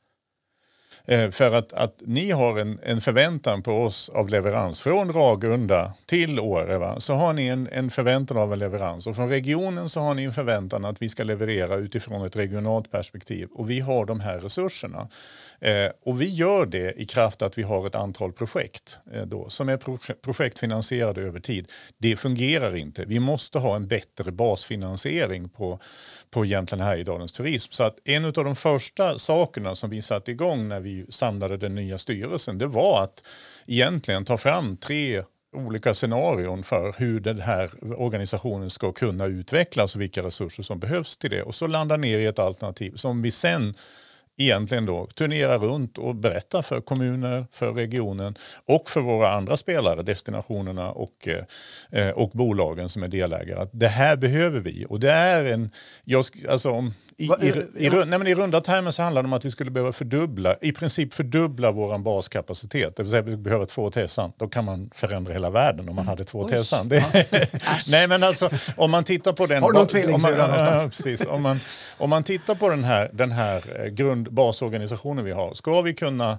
[1.06, 5.92] Eh, för att, att ni har en, en förväntan på oss av leverans från Ragunda
[6.06, 7.00] till Åre va?
[7.00, 10.24] så har ni en, en förväntan av en leverans och från regionen så har ni
[10.24, 14.38] en förväntan att vi ska leverera utifrån ett regionalt perspektiv och vi har de här
[14.38, 15.08] resurserna.
[15.60, 19.48] Eh, och vi gör det i kraft att vi har ett antal projekt eh, då,
[19.48, 21.72] som är pro projektfinansierade över tid.
[21.98, 23.04] Det fungerar inte.
[23.04, 25.80] Vi måste ha en bättre basfinansiering på,
[26.30, 27.72] på Jämtland Härjedalens turism.
[27.72, 31.74] Så att en av de första sakerna som vi satte igång när vi samlade den
[31.74, 33.24] nya styrelsen det var att
[33.66, 35.22] egentligen ta fram tre
[35.56, 41.16] olika scenarion för hur den här organisationen ska kunna utvecklas och vilka resurser som behövs
[41.16, 41.42] till det.
[41.42, 43.74] Och så landa ner i ett alternativ som vi sen
[44.36, 48.34] egentligen då turnera runt och berätta för kommuner, för regionen
[48.66, 51.28] och för våra andra spelare, destinationerna och,
[51.90, 53.60] eh, och bolagen som är delägare.
[53.60, 54.86] Att det här behöver vi.
[54.88, 55.70] Och det är en...
[56.04, 57.48] Jag, alltså, om, i, i,
[57.86, 60.56] i, nej, men I runda termer så handlar det om att vi skulle behöva fördubbla,
[60.60, 62.96] i princip fördubbla vår baskapacitet.
[62.96, 64.32] Det vill säga vi behöver två Tessan.
[64.36, 66.88] Då kan man förändra hela världen om man hade två Tessan.
[67.90, 69.62] nej men alltså om man tittar på den...
[69.62, 70.82] Har du någon tvillingsura någonstans?
[70.82, 71.26] Ja, precis.
[71.26, 71.60] Om man,
[71.98, 73.92] om man tittar på den här, den här eh,
[74.30, 75.54] basorganisationen vi har.
[75.54, 76.38] Ska vi kunna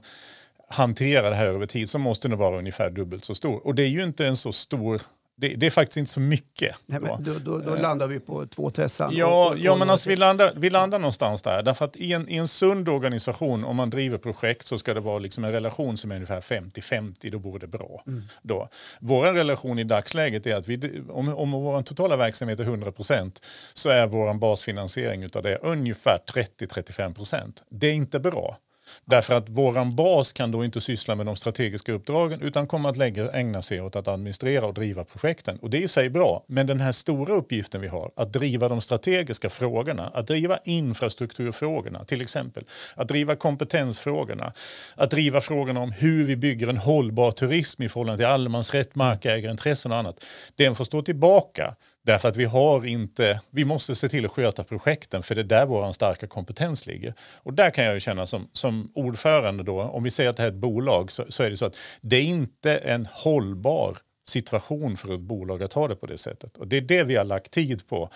[0.69, 3.67] hantera det här över tid så måste den vara ungefär dubbelt så stor.
[3.67, 5.01] Och det är ju inte en så stor
[5.39, 6.75] det, det, är faktiskt inte så mycket.
[6.85, 7.17] Nej, då.
[7.21, 9.11] Då, då, då, landar vi på två Tessan.
[9.15, 11.63] Ja, och, och, ja men alltså, vi, landar, vi landar någonstans där.
[11.63, 14.99] Därför att i en, i en sund organisation, om man driver projekt så ska det
[14.99, 18.03] vara liksom en relation som är ungefär 50-50, då vore det bra.
[18.07, 18.23] Mm.
[18.41, 18.69] Då.
[18.99, 23.41] Vår relation i dagsläget är att vi, om, om vår totala verksamhet är 100%
[23.73, 28.57] så är vår basfinansiering av det ungefär 30-35% Det är inte bra.
[29.05, 32.97] Därför att våran bas kan då inte syssla med de strategiska uppdragen utan kommer att
[32.97, 35.59] lägga, ägna sig åt att administrera och driva projekten.
[35.61, 38.69] Och det är i sig bra, men den här stora uppgiften vi har, att driva
[38.69, 42.63] de strategiska frågorna, att driva infrastrukturfrågorna till exempel,
[42.95, 44.53] att driva kompetensfrågorna,
[44.95, 49.91] att driva frågorna om hur vi bygger en hållbar turism i förhållande till allemansrätt, markägarintressen
[49.91, 50.23] och annat.
[50.55, 51.75] Den får stå tillbaka
[52.07, 55.43] Därför att vi har inte, vi måste se till att sköta projekten för det är
[55.43, 57.13] där vår starka kompetens ligger.
[57.43, 60.43] Och där kan jag ju känna som, som ordförande då, om vi säger att det
[60.43, 63.97] här är ett bolag så, så är det så att det är inte en hållbar
[64.27, 66.57] situation för ett bolag att ha det på det sättet.
[66.57, 68.09] Och det är det vi har lagt tid på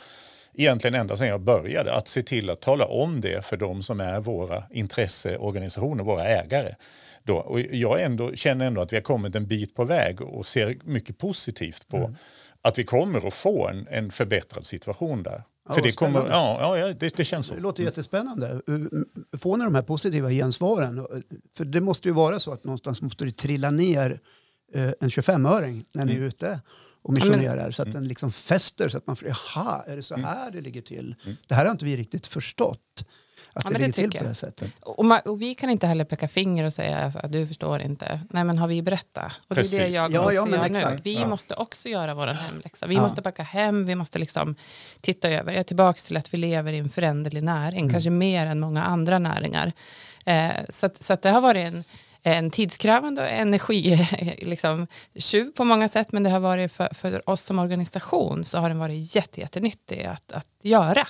[0.54, 4.00] egentligen ända sedan jag började, att se till att tala om det för de som
[4.00, 6.76] är våra intresseorganisationer, våra ägare.
[7.24, 7.38] Då.
[7.38, 10.78] Och jag ändå, känner ändå att vi har kommit en bit på väg och ser
[10.84, 12.16] mycket positivt på mm
[12.62, 15.44] att vi kommer att få en, en förbättrad situation där.
[15.68, 17.56] Ja, För det, kommer, ja, ja, det, det känns så.
[17.56, 18.62] Det låter jättespännande.
[19.42, 21.08] Får ni de här positiva gensvaren?
[21.54, 24.20] För det måste ju vara så att någonstans måste det trilla ner
[24.74, 26.28] eh, en 25-öring när ni är mm.
[26.28, 26.60] ute
[27.04, 30.14] och missionerar så att den liksom fäster så att man får, jaha, är det så
[30.14, 30.26] mm.
[30.26, 31.16] här det ligger till?
[31.26, 31.38] Mm.
[31.48, 33.06] Det här har inte vi riktigt förstått
[33.54, 34.72] att ja, det ligger till på det sättet.
[34.82, 38.20] Och, man, och, vi kan inte heller peka finger och säga att du förstår inte.
[38.30, 39.34] Nej men har vi berättat?
[39.48, 41.00] Och det är det jag ja, ja, men nu.
[41.04, 41.28] Vi ja.
[41.28, 42.88] måste också göra vår hemläxa.
[42.88, 43.02] Vi ja.
[43.02, 44.56] måste backa hem, vi måste liksom
[45.02, 45.52] titta över.
[45.52, 47.92] Jag är tillbaka till att vi lever i en föränderlig näring, mm.
[47.92, 49.72] kanske mer än många andra näringar.
[50.26, 51.84] Eh, så att, så att det har varit en
[52.24, 53.98] en tidskrävande och energitjuv
[54.50, 54.88] liksom,
[55.56, 58.78] på många sätt men det har varit för, för oss som organisation så har den
[58.80, 61.08] varit jätte, jättenyttig att, att göra,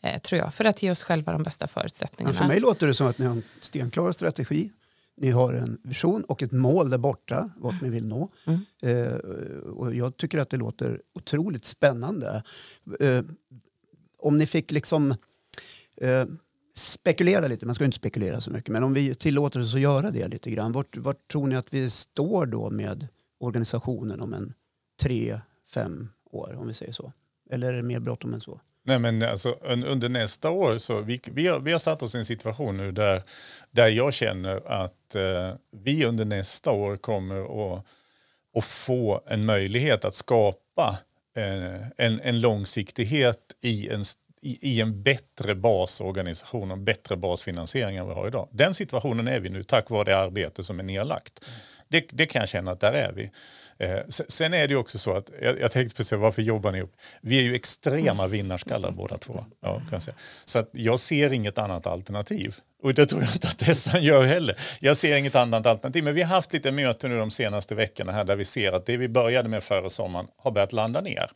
[0.00, 2.32] eh, tror jag, för att ge oss själva de bästa förutsättningarna.
[2.32, 4.70] Men för mig låter det som att ni har en stenklar strategi.
[5.16, 8.28] Ni har en vision och ett mål där borta, vart ni vill nå.
[8.46, 8.60] Mm.
[8.82, 9.12] Eh,
[9.58, 12.42] och jag tycker att det låter otroligt spännande.
[13.00, 13.22] Eh,
[14.18, 15.14] om ni fick liksom...
[16.74, 20.10] Spekulera lite, man ska inte spekulera så mycket, men om vi tillåter oss att göra
[20.10, 20.72] det lite grann.
[20.72, 23.08] Vart, vart tror ni att vi står då med
[23.40, 24.54] organisationen om en
[25.00, 25.40] tre,
[25.74, 27.12] fem år, om vi säger så?
[27.50, 28.60] Eller är det mer bråttom än så?
[28.84, 32.18] Nej, men alltså, under nästa år så vi, vi, har, vi har satt oss i
[32.18, 33.22] en situation nu där,
[33.70, 37.86] där jag känner att eh, vi under nästa år kommer att,
[38.56, 40.98] att få en möjlighet att skapa
[41.34, 44.04] en, en, en långsiktighet i en,
[44.42, 48.48] i, i en bättre basorganisation och bättre basfinansiering än vi har idag.
[48.50, 51.44] Den situationen är vi nu tack vare det arbete som är nedlagt.
[51.88, 53.30] Det, det kan jag känna att där är vi.
[53.78, 56.96] Eh, sen är det också så att, jag, jag tänkte precis varför jobbar ni ihop?
[57.20, 59.44] Vi är ju extrema vinnarskallar båda två.
[59.60, 60.16] Ja, kan jag säga.
[60.44, 62.56] Så att jag ser inget annat alternativ.
[62.82, 64.58] Och det tror jag inte att Tessan gör heller.
[64.80, 66.04] Jag ser inget annat alternativ.
[66.04, 68.86] Men vi har haft lite möten nu de senaste veckorna här där vi ser att
[68.86, 71.30] det vi började med före sommaren har börjat landa ner.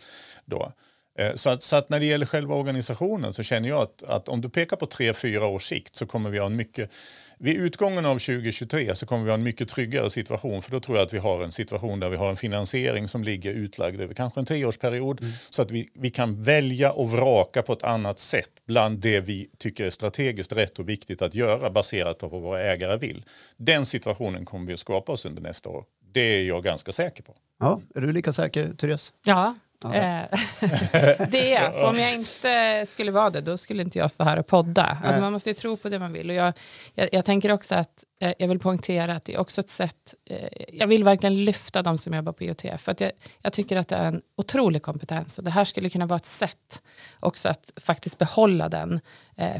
[0.44, 0.72] Då.
[1.18, 4.28] Eh, så att, så att, när det gäller själva organisationen så känner jag att, att
[4.28, 6.90] om du pekar på tre, fyra års sikt så kommer vi ha en mycket
[7.38, 10.98] vid utgången av 2023 så kommer vi ha en mycket tryggare situation för då tror
[10.98, 14.14] jag att vi har en situation där vi har en finansiering som ligger utlagd över
[14.14, 15.32] kanske en treårsperiod mm.
[15.50, 19.50] så att vi, vi kan välja och vraka på ett annat sätt bland det vi
[19.58, 23.24] tycker är strategiskt rätt och viktigt att göra baserat på vad våra ägare vill.
[23.56, 25.84] Den situationen kommer vi att skapa oss under nästa år.
[26.12, 27.34] Det är jag ganska säker på.
[27.60, 29.12] Ja, är du lika säker, Therese?
[29.24, 29.54] Ja,
[31.30, 34.38] det är för om jag inte skulle vara det då skulle inte jag stå här
[34.38, 34.98] och podda.
[35.04, 36.30] Alltså man måste ju tro på det man vill.
[36.30, 36.52] Och jag,
[36.94, 40.14] jag, jag tänker också att eh, jag vill poängtera att det är också ett sätt,
[40.30, 42.82] eh, jag vill verkligen lyfta de som jobbar på IOTF.
[42.82, 43.12] För att jag,
[43.42, 46.26] jag tycker att det är en otrolig kompetens och det här skulle kunna vara ett
[46.26, 46.82] sätt
[47.20, 49.00] också att faktiskt behålla den.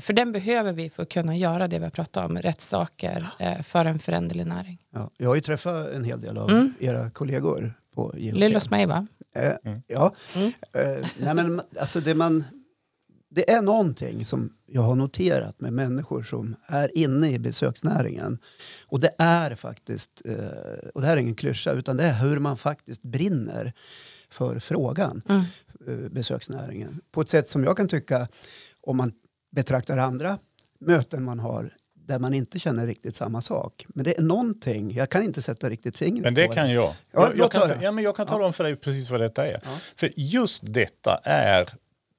[0.00, 3.26] För den behöver vi för att kunna göra det vi har pratat om, rätt saker
[3.62, 4.78] för en föränderlig näring.
[4.94, 6.74] Ja, jag har ju träffat en hel del av mm.
[6.80, 8.38] era kollegor på IOTF.
[8.38, 9.06] Lillos mig va?
[9.36, 9.82] Eh, mm.
[9.86, 10.52] Ja, mm.
[10.72, 12.44] Eh, nej men alltså det man...
[13.28, 18.38] Det är någonting som jag har noterat med människor som är inne i besöksnäringen.
[18.86, 22.38] Och det är faktiskt, eh, och det här är ingen klyscha, utan det är hur
[22.38, 23.72] man faktiskt brinner
[24.30, 25.42] för frågan, mm.
[25.88, 27.00] Eh, besöksnäringen.
[27.10, 28.28] På ett sätt som jag kan tycka,
[28.80, 29.12] om man
[29.52, 30.38] betraktar andra
[30.80, 31.70] möten man har
[32.06, 33.86] där man inte känner riktigt samma sak.
[33.88, 36.94] Men det är någonting, jag kan inte sätta riktigt fingret Men det, kan jag.
[37.12, 38.46] Ja, jag, jag, kan, ja, men jag kan tala ja.
[38.46, 39.60] om för dig precis vad detta är.
[39.64, 39.78] Ja.
[39.96, 41.68] För just detta är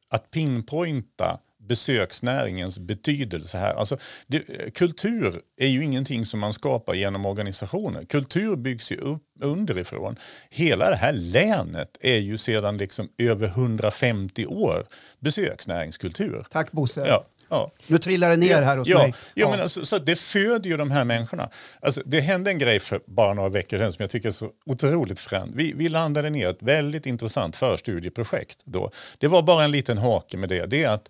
[0.09, 3.73] att pinpointa besöksnäringens betydelse här.
[3.75, 3.97] Alltså,
[4.27, 8.05] det, kultur är ju ingenting som man skapar genom organisationer.
[8.05, 10.15] Kultur byggs ju upp underifrån.
[10.49, 14.87] Hela det här länet är ju sedan liksom över 150 år
[15.19, 16.45] besöksnäringskultur.
[16.49, 17.05] Tack Bosse.
[17.07, 17.25] Ja.
[17.49, 17.71] Ja.
[17.87, 19.13] Nu trillar det ner ja, här hos ja, mig.
[19.33, 21.49] Ja, Men alltså, så det föder ju de här människorna.
[21.79, 24.49] Alltså, det hände en grej för bara några veckor sedan som jag tycker är så
[24.65, 25.51] otroligt fränt.
[25.55, 28.61] Vi, vi landade ner ett väldigt intressant förstudieprojekt.
[28.65, 28.91] Då.
[29.17, 30.65] Det var bara en liten hake med det.
[30.65, 31.09] Det är att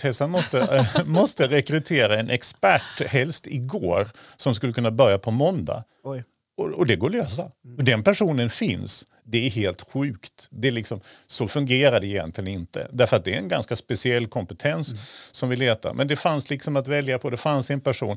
[0.00, 5.84] Tessan måste, äh, måste rekrytera en expert, helst igår, som skulle kunna börja på måndag.
[6.04, 6.24] Oj.
[6.56, 7.42] Och, och, det går att lösa.
[7.64, 7.84] Mm.
[7.84, 9.06] Den personen finns.
[9.24, 10.48] Det är helt sjukt.
[10.50, 12.88] Det är liksom, så fungerar det egentligen inte.
[12.92, 15.02] Därför att det är en ganska speciell kompetens mm.
[15.30, 15.94] som vi letar.
[15.94, 17.30] Men det fanns liksom att välja på.
[17.30, 18.16] Det fanns en person.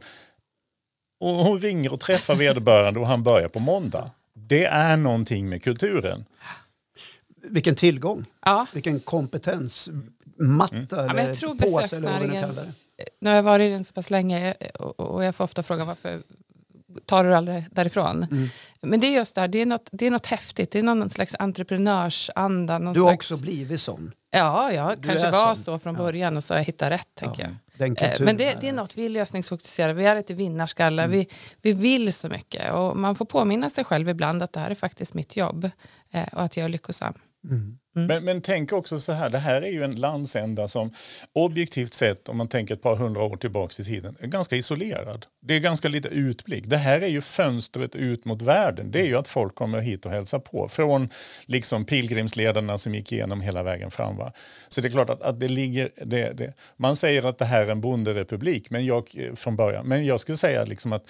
[1.20, 4.12] Och hon ringer och träffar vederbörande och han börjar på måndag.
[4.34, 6.26] Det är någonting med kulturen.
[7.44, 8.26] Vilken tillgång.
[8.46, 8.66] Ja.
[8.74, 9.90] Vilken kompetens.
[10.40, 11.10] Matta mm.
[11.10, 12.74] eller ja, jag tror påse eller vad vi nu kallar det.
[13.20, 14.54] Nu har jag varit i den så pass länge
[14.98, 16.20] och jag får ofta frågan varför
[17.06, 18.24] tar du aldrig därifrån.
[18.32, 18.50] Mm.
[18.82, 21.10] Men det är just där, det är, något, det är något häftigt, det är någon
[21.10, 22.80] slags entreprenörsanda.
[22.80, 23.32] Någon du har slags...
[23.32, 24.12] också blivit sån.
[24.32, 25.64] Ja, jag du kanske var sån.
[25.64, 26.38] så från början ja.
[26.38, 27.08] och så har jag hittat rätt.
[27.16, 28.04] Tänker ja, jag.
[28.04, 31.18] Eh, men det, det, är något, vi är lösningsfokuserade, vi är lite vinnarskallar, mm.
[31.18, 31.28] vi,
[31.62, 32.74] vi vill så mycket.
[32.74, 35.70] Och man får påminna sig själv ibland att det här är faktiskt mitt jobb
[36.12, 37.14] eh, och att jag är lyckosam.
[37.44, 37.78] Mm.
[37.98, 38.08] Mm.
[38.08, 40.92] Men, men tänk också så här, det här är ju en landsända som
[41.34, 45.26] objektivt sett, om man tänker ett par hundra år tillbaka i tiden, är ganska isolerad.
[45.42, 46.66] Det är ganska lite utblick.
[46.66, 48.92] Det här är ju fönstret ut mot världen.
[48.92, 50.68] Det är ju att folk kommer hit och hälsar på.
[50.68, 51.10] Från
[51.46, 54.18] liksom pilgrimsledarna som gick igenom hela vägen fram.
[54.18, 54.32] Va?
[54.68, 55.90] Så det är klart att, att det ligger...
[56.06, 56.54] Det, det.
[56.78, 60.20] Man säger att det här är en bonderepublik men jag, eh, från början, men jag
[60.20, 61.04] skulle säga liksom att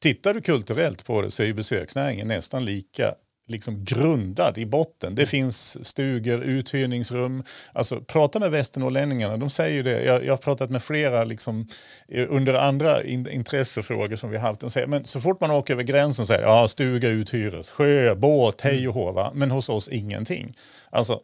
[0.00, 3.14] Tittar du kulturellt på det så är ju besöksnäringen nästan lika
[3.48, 5.14] liksom grundad i botten.
[5.14, 7.44] Det finns stugor, uthyrningsrum.
[7.72, 10.04] Alltså, prata med västernorrlänningarna, de säger det.
[10.04, 11.68] Jag, jag har pratat med flera liksom,
[12.08, 14.60] eh, under andra in, intressefrågor som vi har haft.
[14.60, 18.60] De säger, men så fort man åker över gränsen säger ja, stuga uthyres, sjö, båt,
[18.60, 19.30] hej och hå.
[19.34, 20.54] Men hos oss ingenting.
[20.90, 21.20] Alltså,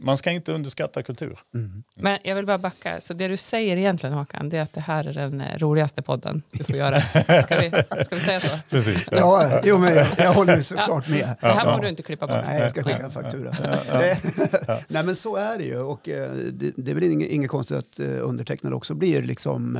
[0.00, 1.38] man ska inte underskatta kultur.
[1.54, 1.82] Mm.
[1.94, 3.00] Men jag vill bara backa.
[3.00, 6.02] Så det du säger egentligen Håkan, det är att det här är den eh, roligaste
[6.02, 7.00] podden du får göra.
[7.42, 7.70] Ska vi,
[8.04, 8.58] ska vi säga så?
[8.70, 9.08] Precis.
[9.12, 11.36] Ja, ja jo, men jag, jag håller såklart med.
[11.40, 12.44] Det här får du inte klippa bort.
[12.46, 13.52] Nej, jag ska skicka en faktura.
[14.88, 15.78] Nej, men så är det ju.
[15.78, 19.78] Och, eh, det, det är väl inget, inget konstigt att eh, undertecknad också blir liksom,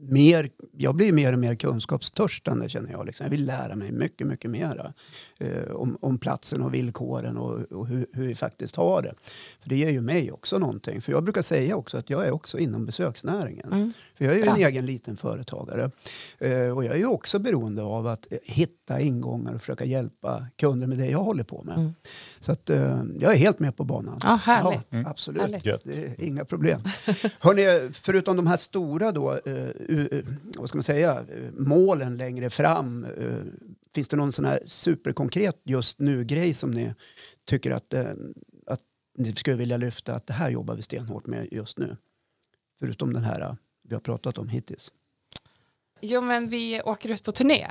[0.00, 0.50] mer...
[0.76, 3.06] Jag blir mer och mer kunskapstörstande känner jag.
[3.06, 3.24] Liksom.
[3.24, 4.92] Jag vill lära mig mycket, mycket mera
[5.74, 9.14] om, om platsen och villkoren och, och hur, hur, vi faktiskt har det.
[9.60, 11.02] För Det ger ju mig också någonting.
[11.02, 13.72] För Jag brukar säga också att jag är också inom besöksnäringen.
[13.72, 13.92] Mm.
[14.18, 15.90] För Jag är ju en egen liten företagare.
[16.38, 20.46] Eh, och Jag är ju också beroende av att eh, hitta ingångar och försöka hjälpa
[20.56, 21.78] kunder med det jag håller på med.
[21.78, 21.94] Mm.
[22.40, 24.20] Så att, eh, jag är helt med på banan.
[24.22, 24.86] Ja, härligt.
[24.90, 25.10] Ja, mm.
[25.10, 25.64] Absolut, härligt.
[25.84, 26.80] det är inga problem.
[27.38, 30.20] Hörrni, förutom de här stora då, eh,
[30.58, 33.06] vad ska man säga, målen längre fram
[33.94, 36.94] Finns det någon sån här superkonkret just nu-grej som ni
[37.44, 37.94] tycker att,
[39.14, 40.14] det skulle vilja lyfta?
[40.14, 41.96] Att det här jobbar vi stenhårt med just nu.
[42.78, 44.92] Förutom den här eh, vi har pratat om hittills.
[46.00, 47.66] Jo, men vi åker ut på turné.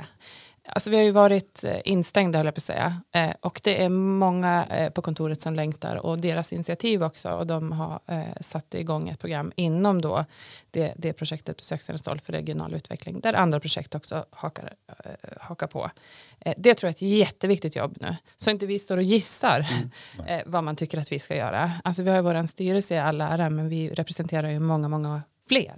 [0.66, 3.00] Alltså vi har ju varit eh, instängda höll jag på att säga.
[3.12, 7.30] Eh, och det är många eh, på kontoret som längtar och deras initiativ också.
[7.30, 8.00] Och de har
[8.40, 10.24] satt igång ett program inom då
[10.70, 13.20] det, det projektet Besökscentral för regional utveckling.
[13.20, 14.74] Där andra projekt också hakar,
[15.40, 15.90] hakar på.
[16.56, 18.16] Det tror jag är ett jätteviktigt jobb nu.
[18.36, 19.66] Så inte vi står och gissar
[20.28, 20.42] mm.
[20.46, 21.72] vad man tycker att vi ska göra.
[21.84, 25.22] Alltså vi har ju vår styrelse i alla ära men vi representerar ju många, många
[25.48, 25.74] fler.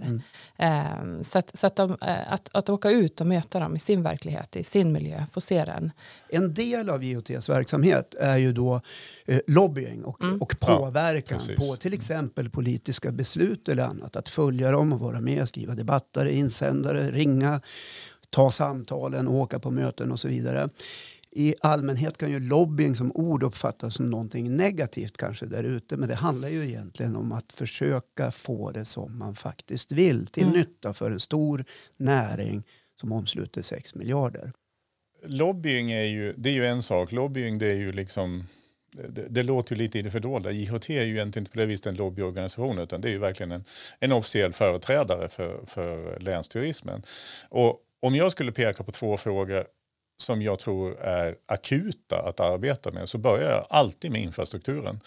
[0.59, 1.12] Mm.
[1.17, 3.79] Um, så att, så att, de, uh, att, att åka ut och möta dem i
[3.79, 5.91] sin verklighet, i sin miljö, få se den.
[6.29, 8.81] En del av IOTs verksamhet är ju då
[9.27, 10.43] eh, lobbying och, mm.
[10.43, 14.17] och påverkan ja, på till exempel politiska beslut eller annat.
[14.17, 17.61] Att följa dem och vara med, skriva debatter, insändare, ringa,
[18.31, 20.69] ta samtalen, åka på möten och så vidare
[21.37, 25.97] i allmänhet kan ju lobbying som ord uppfattas som någonting negativt kanske där ute.
[25.97, 30.43] Men det handlar ju egentligen om att försöka få det som man faktiskt vill till
[30.43, 30.55] mm.
[30.55, 31.64] nytta för en stor
[31.97, 32.62] näring
[33.01, 34.53] som omsluter 6 miljarder.
[35.26, 37.12] Lobbying är ju, det är ju en sak.
[37.12, 38.45] Lobbying det är ju liksom
[39.09, 40.51] det, det, låter ju lite i det fördolda.
[40.51, 43.53] IHT är ju egentligen inte på det viset en lobbyorganisation utan det är ju verkligen
[43.53, 43.64] en,
[44.01, 47.03] en officiell företrädare för, för länsturismen.
[47.49, 49.66] Och om jag skulle peka på två frågor
[50.17, 55.01] som jag tror är akuta att arbeta med så börjar jag alltid med infrastrukturen.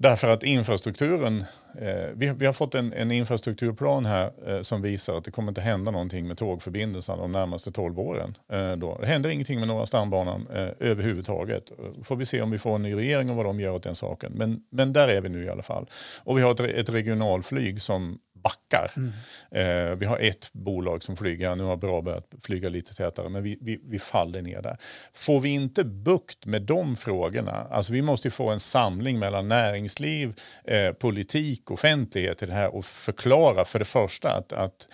[0.00, 1.44] Därför att infrastrukturen,
[1.78, 5.48] eh, vi, vi, har fått en, en infrastrukturplan här eh, som visar att det kommer
[5.48, 8.36] inte hända någonting med tågförbindelserna de närmaste 12 åren.
[8.52, 8.98] Eh, då.
[9.00, 11.72] Det händer ingenting med Norra stambanan eh, överhuvudtaget.
[12.04, 13.94] Får vi se om vi får en ny regering och vad de gör åt den
[13.94, 14.32] saken.
[14.34, 15.86] Men, men där är vi nu i alla fall.
[16.24, 18.92] Och vi har ett, ett regionalflyg som backar.
[18.96, 19.12] Mm.
[19.50, 23.42] Eh, vi har ett bolag som flyger, nu har Bra börjat flyga lite tätare, men
[23.42, 24.76] vi, vi, vi, faller ner där.
[25.12, 30.40] Får vi inte bukt med de frågorna, alltså vi måste få en samling mellan näringsliv,
[30.64, 34.88] eh, politik, offentlighet i det här och förklara för det första att, att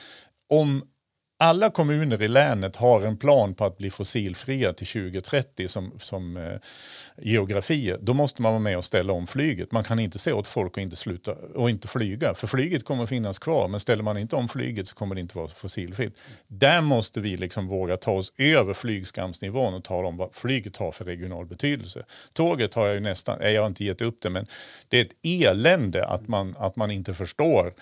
[0.48, 0.82] om
[1.44, 6.36] alla kommuner i länet har en plan på att bli fossilfria till 2030 som, som
[6.36, 6.52] eh,
[7.16, 7.96] geografi.
[8.00, 9.72] då måste man vara med och ställa om flyget.
[9.72, 13.02] Man kan inte säga åt folk att inte, sluta, och inte flyga, för flyget kommer
[13.02, 16.18] att finnas kvar, men ställer man inte om flyget så kommer det inte vara fossilfritt.
[16.48, 20.92] Där måste vi liksom våga ta oss över flygskamsnivån och tala om vad flyget har
[20.92, 22.04] för regional betydelse.
[22.32, 24.46] Tåget har jag ju nästan, jag har inte gett upp det, men
[24.88, 27.72] det är ett elände att man, att man inte förstår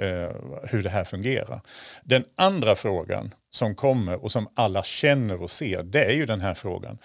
[0.00, 1.60] eh, hur det här fungerar.
[2.04, 6.40] Den andra frågan som kommer och som alla känner och ser, det är ju den
[6.40, 6.98] här frågan.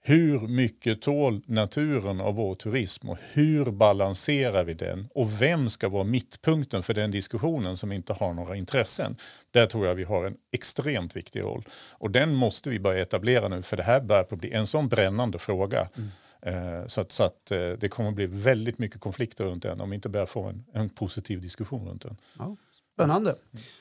[0.00, 5.08] Hur mycket tål naturen av vår turism och hur balanserar vi den?
[5.14, 9.16] Och vem ska vara mittpunkten för den diskussionen som inte har några intressen?
[9.50, 11.64] Där tror jag vi har en extremt viktig roll.
[11.90, 15.38] Och den måste vi börja etablera nu för det här börjar bli en sån brännande
[15.38, 15.88] fråga.
[15.96, 16.10] Mm.
[16.42, 19.90] Eh, så att, så att eh, det kommer bli väldigt mycket konflikter runt den om
[19.90, 22.16] vi inte börjar få en, en positiv diskussion runt den.
[22.38, 22.56] Ja,
[22.94, 23.34] spännande.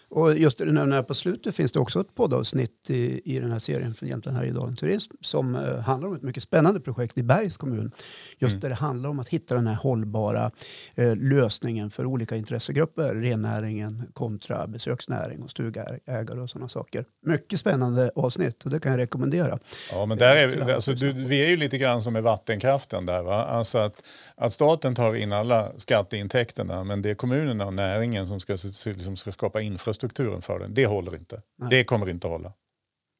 [0.09, 3.59] Och just nu när på slutet finns det också ett poddavsnitt i, i den här
[3.59, 7.57] serien från Jämtland Härjedalen Turism som uh, handlar om ett mycket spännande projekt i Bergs
[7.57, 7.91] kommun.
[8.39, 8.59] Just mm.
[8.59, 10.51] där det handlar om att hitta den här hållbara
[10.99, 13.15] uh, lösningen för olika intressegrupper.
[13.15, 17.05] Rennäringen kontra besöksnäring och stugägare och sådana saker.
[17.25, 19.59] Mycket spännande avsnitt och det kan jag rekommendera.
[19.91, 23.05] Ja, men där är vi, alltså, du, vi är ju lite grann som med vattenkraften
[23.05, 23.23] där.
[23.23, 23.45] Va?
[23.45, 24.03] Alltså att,
[24.35, 29.15] att staten tar in alla skatteintäkterna men det är kommunerna och näringen som ska, som
[29.15, 30.73] ska skapa infrastruktur infrastrukturen för den.
[30.73, 31.41] Det håller inte.
[31.57, 31.69] Nej.
[31.69, 32.53] Det kommer inte att hålla.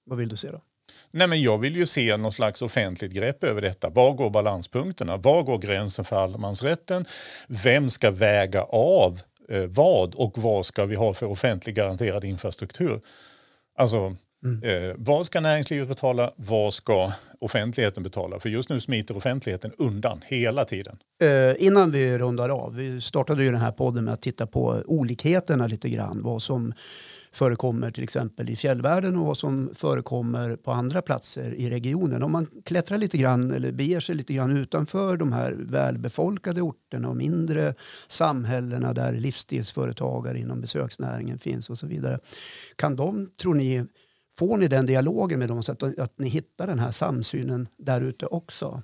[0.05, 0.61] Vad vill du se då?
[1.11, 3.89] Nej, men jag vill ju se någon slags offentligt grepp över detta.
[3.89, 5.17] Var går balanspunkterna?
[5.17, 7.05] Var går gränsen för allemansrätten?
[7.47, 13.01] Vem ska väga av eh, vad och vad ska vi ha för offentlig garanterad infrastruktur?
[13.77, 14.15] Alltså,
[14.45, 14.89] Mm.
[14.89, 16.31] Eh, vad ska näringslivet betala?
[16.35, 18.39] Vad ska offentligheten betala?
[18.39, 20.97] För just nu smiter offentligheten undan hela tiden.
[21.21, 24.83] Eh, innan vi rundar av, vi startade ju den här podden med att titta på
[24.85, 26.21] olikheterna lite grann.
[26.23, 26.73] Vad som
[27.31, 32.23] förekommer till exempel i fjällvärlden och vad som förekommer på andra platser i regionen.
[32.23, 37.09] Om man klättrar lite grann eller beger sig lite grann utanför de här välbefolkade orterna
[37.09, 37.73] och mindre
[38.07, 42.19] samhällena där livsstilsföretagare inom besöksnäringen finns och så vidare.
[42.75, 43.85] Kan de, tror ni,
[44.37, 48.01] får ni den dialogen med dem så att, att ni hittar den här samsynen där
[48.01, 48.83] ute också?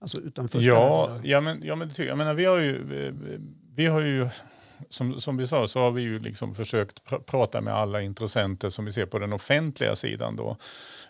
[0.00, 2.84] Alltså utanför ja, ja, men, ja, men jag menar, vi har ju,
[3.74, 4.28] vi har ju
[4.90, 8.70] som, som vi sa så har vi ju liksom försökt pr prata med alla intressenter
[8.70, 10.36] som vi ser på den offentliga sidan.
[10.36, 10.56] Då.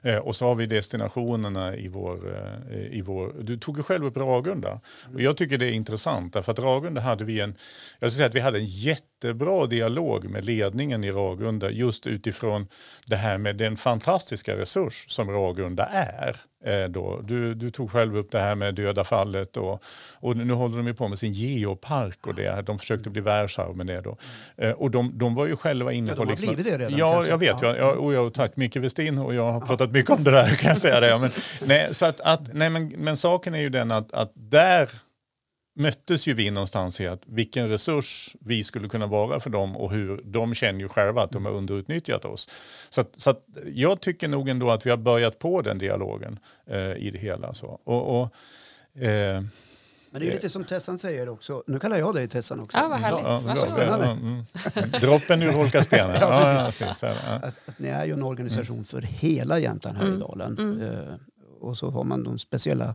[0.02, 3.34] Eh, och så har vi destinationerna i vår, eh, i vår...
[3.40, 4.80] Du tog ju själv upp Ragunda.
[5.14, 7.54] Och jag tycker det är intressant därför att Ragunda hade vi en...
[7.98, 12.68] Jag säga att vi hade en jättebra dialog med ledningen i Ragunda just utifrån
[13.06, 16.36] det här med den fantastiska resurs som Ragunda är.
[16.64, 17.20] Eh, då.
[17.24, 19.82] Du, du tog själv upp det här med döda fallet och,
[20.14, 22.62] och nu håller de ju på med sin geopark och det.
[22.66, 24.16] De försökte bli världsarv med det då.
[24.56, 26.22] Eh, och de, de var ju själva inne ja, på...
[26.22, 26.98] De har liksom, blivit det redan.
[26.98, 27.56] Ja, jag vet.
[27.62, 27.76] Ja.
[27.76, 30.68] Jag, och jag, tack Micke Westin och jag har pratat mycket om det där kan
[30.68, 31.18] jag säga det.
[31.18, 31.30] Men,
[31.66, 34.88] nej, så att, att, nej, men, men saken är ju den att, att där
[35.78, 39.92] möttes ju vi någonstans i att vilken resurs vi skulle kunna vara för dem och
[39.92, 42.48] hur de känner ju själva att de har underutnyttjat oss.
[42.90, 46.38] Så, att, så att jag tycker nog ändå att vi har börjat på den dialogen
[46.66, 47.54] eh, i det hela.
[47.54, 47.80] Så.
[47.84, 49.42] Och, och eh,
[50.10, 51.62] men det är lite som Tessan säger också.
[51.66, 52.76] Nu kallar jag dig Tessan också.
[52.76, 53.24] Ja, vad härligt.
[53.24, 53.82] Ja, Varsågod.
[53.82, 54.44] Ja, mm.
[55.00, 56.16] Droppen urholkar stenen.
[56.20, 57.08] ja, ja, precis, ja.
[57.08, 58.84] Att, att ni är ju en organisation mm.
[58.84, 60.58] för hela Jämtland, Härjedalen.
[60.58, 60.80] Mm.
[60.80, 60.92] Mm.
[60.92, 61.14] Eh,
[61.60, 62.94] och så har man de speciella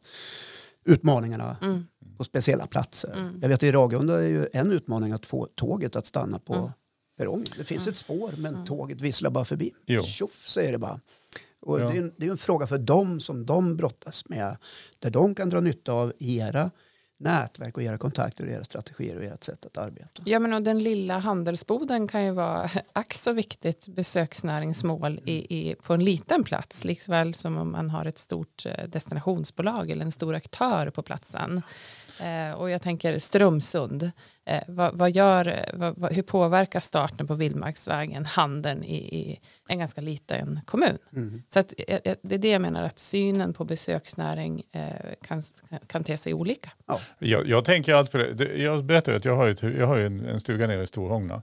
[0.86, 1.88] utmaningarna mm.
[2.18, 3.14] På speciella platser.
[3.14, 3.40] Mm.
[3.42, 6.54] Jag vet att i Ragunda är ju en utmaning att få tåget att stanna på
[6.54, 6.70] mm.
[7.18, 7.48] perrongen.
[7.58, 9.72] Det finns ett spår men tåget visslar bara förbi.
[10.06, 11.00] Tjoff säger det bara.
[11.62, 11.90] Och ja.
[11.90, 14.58] det, är, det är en fråga för dem som de brottas med.
[15.00, 16.72] Där de kan dra nytta av era
[17.24, 20.22] nätverk och era kontakter och era strategier och ert sätt att arbeta.
[20.26, 25.76] Ja, men och den lilla handelsboden kan ju vara ack så viktigt besöksnäringsmål i, i,
[25.76, 30.12] på en liten plats, likväl som om man har ett stort eh, destinationsbolag eller en
[30.12, 31.62] stor aktör på platsen.
[32.20, 34.12] Eh, och jag tänker Strömsund,
[34.46, 40.02] eh, vad, vad, gör, vad, hur påverkar starten på Vildmarksvägen handeln i, i en ganska
[40.02, 40.98] liten kommun?
[41.16, 41.44] Mm.
[41.50, 44.82] Så att, eh, eh, det är det jag menar, att synen på besöksnäring eh,
[45.22, 45.44] kan,
[45.88, 46.72] kan te sig olika.
[46.86, 47.00] Ja.
[47.20, 48.58] Jag, jag tänker allt på det.
[48.58, 51.42] Jag berättade att jag har, ett, jag har en, en stuga nere i Storhångna.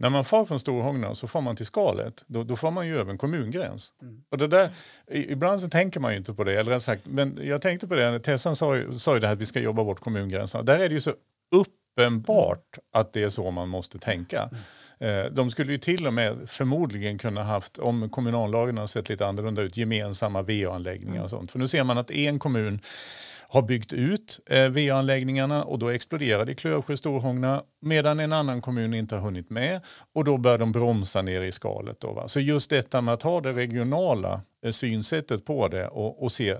[0.00, 2.98] När man far från Storhångna så får man till skalet, då, då får man ju
[2.98, 3.92] över en kommungräns.
[4.02, 4.22] Mm.
[4.30, 4.70] Och det där,
[5.10, 8.20] ibland så tänker man ju inte på det, eller sagt, men jag tänkte på det,
[8.20, 10.62] Tessan sa ju, sa ju det här att vi ska jobba bort kommungränserna.
[10.62, 11.12] Där är det ju så
[11.56, 14.42] uppenbart att det är så man måste tänka.
[14.42, 14.62] Mm.
[15.00, 19.26] Eh, de skulle ju till och med förmodligen kunna haft, om kommunallagen har sett lite
[19.26, 21.52] annorlunda ut, gemensamma VA-anläggningar och sånt.
[21.52, 22.80] För nu ser man att en kommun
[23.50, 28.94] har byggt ut eh, VA-anläggningarna och då exploderade i Klövsjö Storhångna medan en annan kommun
[28.94, 29.80] inte har hunnit med
[30.14, 32.00] och då bör de bromsa ner i skalet.
[32.00, 32.28] Då, va?
[32.28, 36.56] Så just detta med att ha det regionala eh, synsättet på det och, och se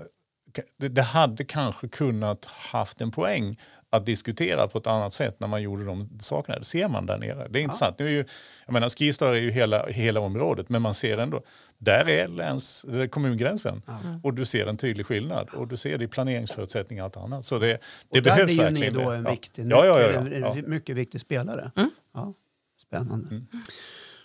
[0.77, 3.57] det, det hade kanske kunnat haft en poäng
[3.89, 6.59] att diskutera på ett annat sätt när man gjorde de sakerna.
[6.59, 7.47] Det ser man där nere.
[7.49, 7.95] Det är intressant.
[7.97, 8.05] Ja.
[8.05, 8.25] Nu är ju,
[8.65, 11.41] jag menar, Skistar är ju hela, hela området men man ser ändå
[11.77, 14.19] där är läns, är kommungränsen mm.
[14.23, 17.45] och du ser en tydlig skillnad och du ser det i planeringsförutsättningar och allt annat.
[17.45, 17.79] Så det,
[18.11, 18.73] det behövs verkligen.
[18.73, 19.85] Där blir ju ni då en, viktig, ja.
[19.85, 21.71] Ja, ja, ja, en mycket viktig spelare.
[21.75, 21.89] Mm.
[22.13, 22.33] Ja,
[22.81, 23.27] spännande.
[23.27, 23.47] Mm.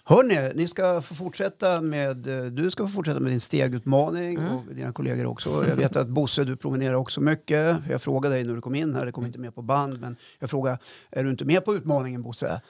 [0.07, 2.17] Hörni, ni ska få fortsätta med,
[2.53, 4.53] du ska få fortsätta med din stegutmaning mm.
[4.53, 5.65] och dina kollegor också.
[5.69, 7.77] Jag vet att Bosse, du promenerar också mycket.
[7.91, 10.17] Jag frågade dig när du kom in här, det kom inte med på band, men
[10.39, 10.79] jag frågade,
[11.11, 12.61] är du inte med på utmaningen Bosse?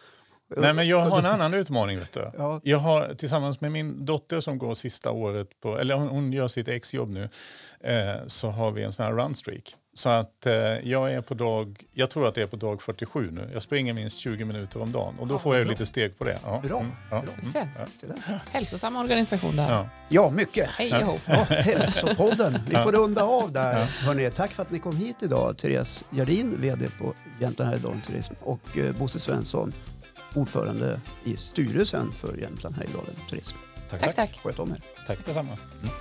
[0.57, 1.99] Nej, men jag har en annan utmaning.
[1.99, 2.30] Vet du.
[2.39, 2.61] Ja.
[2.64, 6.49] Jag har tillsammans med min dotter som går sista året, på, eller hon, hon gör
[6.49, 7.28] sitt exjobb nu,
[7.80, 9.74] eh, så har vi en sån här runstreak.
[9.97, 10.53] Så att eh,
[10.90, 13.51] jag är på dag, jag tror att det är på dag 47 nu.
[13.53, 15.72] Jag springer minst 20 minuter om dagen och då ja, får jag bra.
[15.72, 16.38] lite steg på det.
[16.45, 16.62] Ja.
[16.68, 16.80] Bra.
[16.80, 17.22] Mm, ja.
[17.22, 17.61] bra.
[17.62, 17.68] Mm,
[18.28, 18.38] ja.
[18.53, 19.70] Hälsosam organisation där.
[19.70, 20.70] Ja, ja mycket.
[20.70, 21.18] Hej ja.
[21.26, 22.59] ja, Hälsopodden.
[22.68, 23.80] Vi får runda av där.
[23.80, 23.86] Ja.
[23.86, 25.59] Hörrni, tack för att ni kom hit idag.
[25.59, 29.74] Therese Jardin, vd på Jämtland Härjedalen Turism och eh, Bosse Svensson,
[30.34, 33.57] ordförande i styrelsen för Jämtland Härjedalen Turism.
[33.90, 34.14] Tack, tack.
[34.14, 34.40] tack.
[34.42, 34.80] Sköt om er.
[35.07, 35.59] Tack detsamma.
[35.82, 35.95] Mm.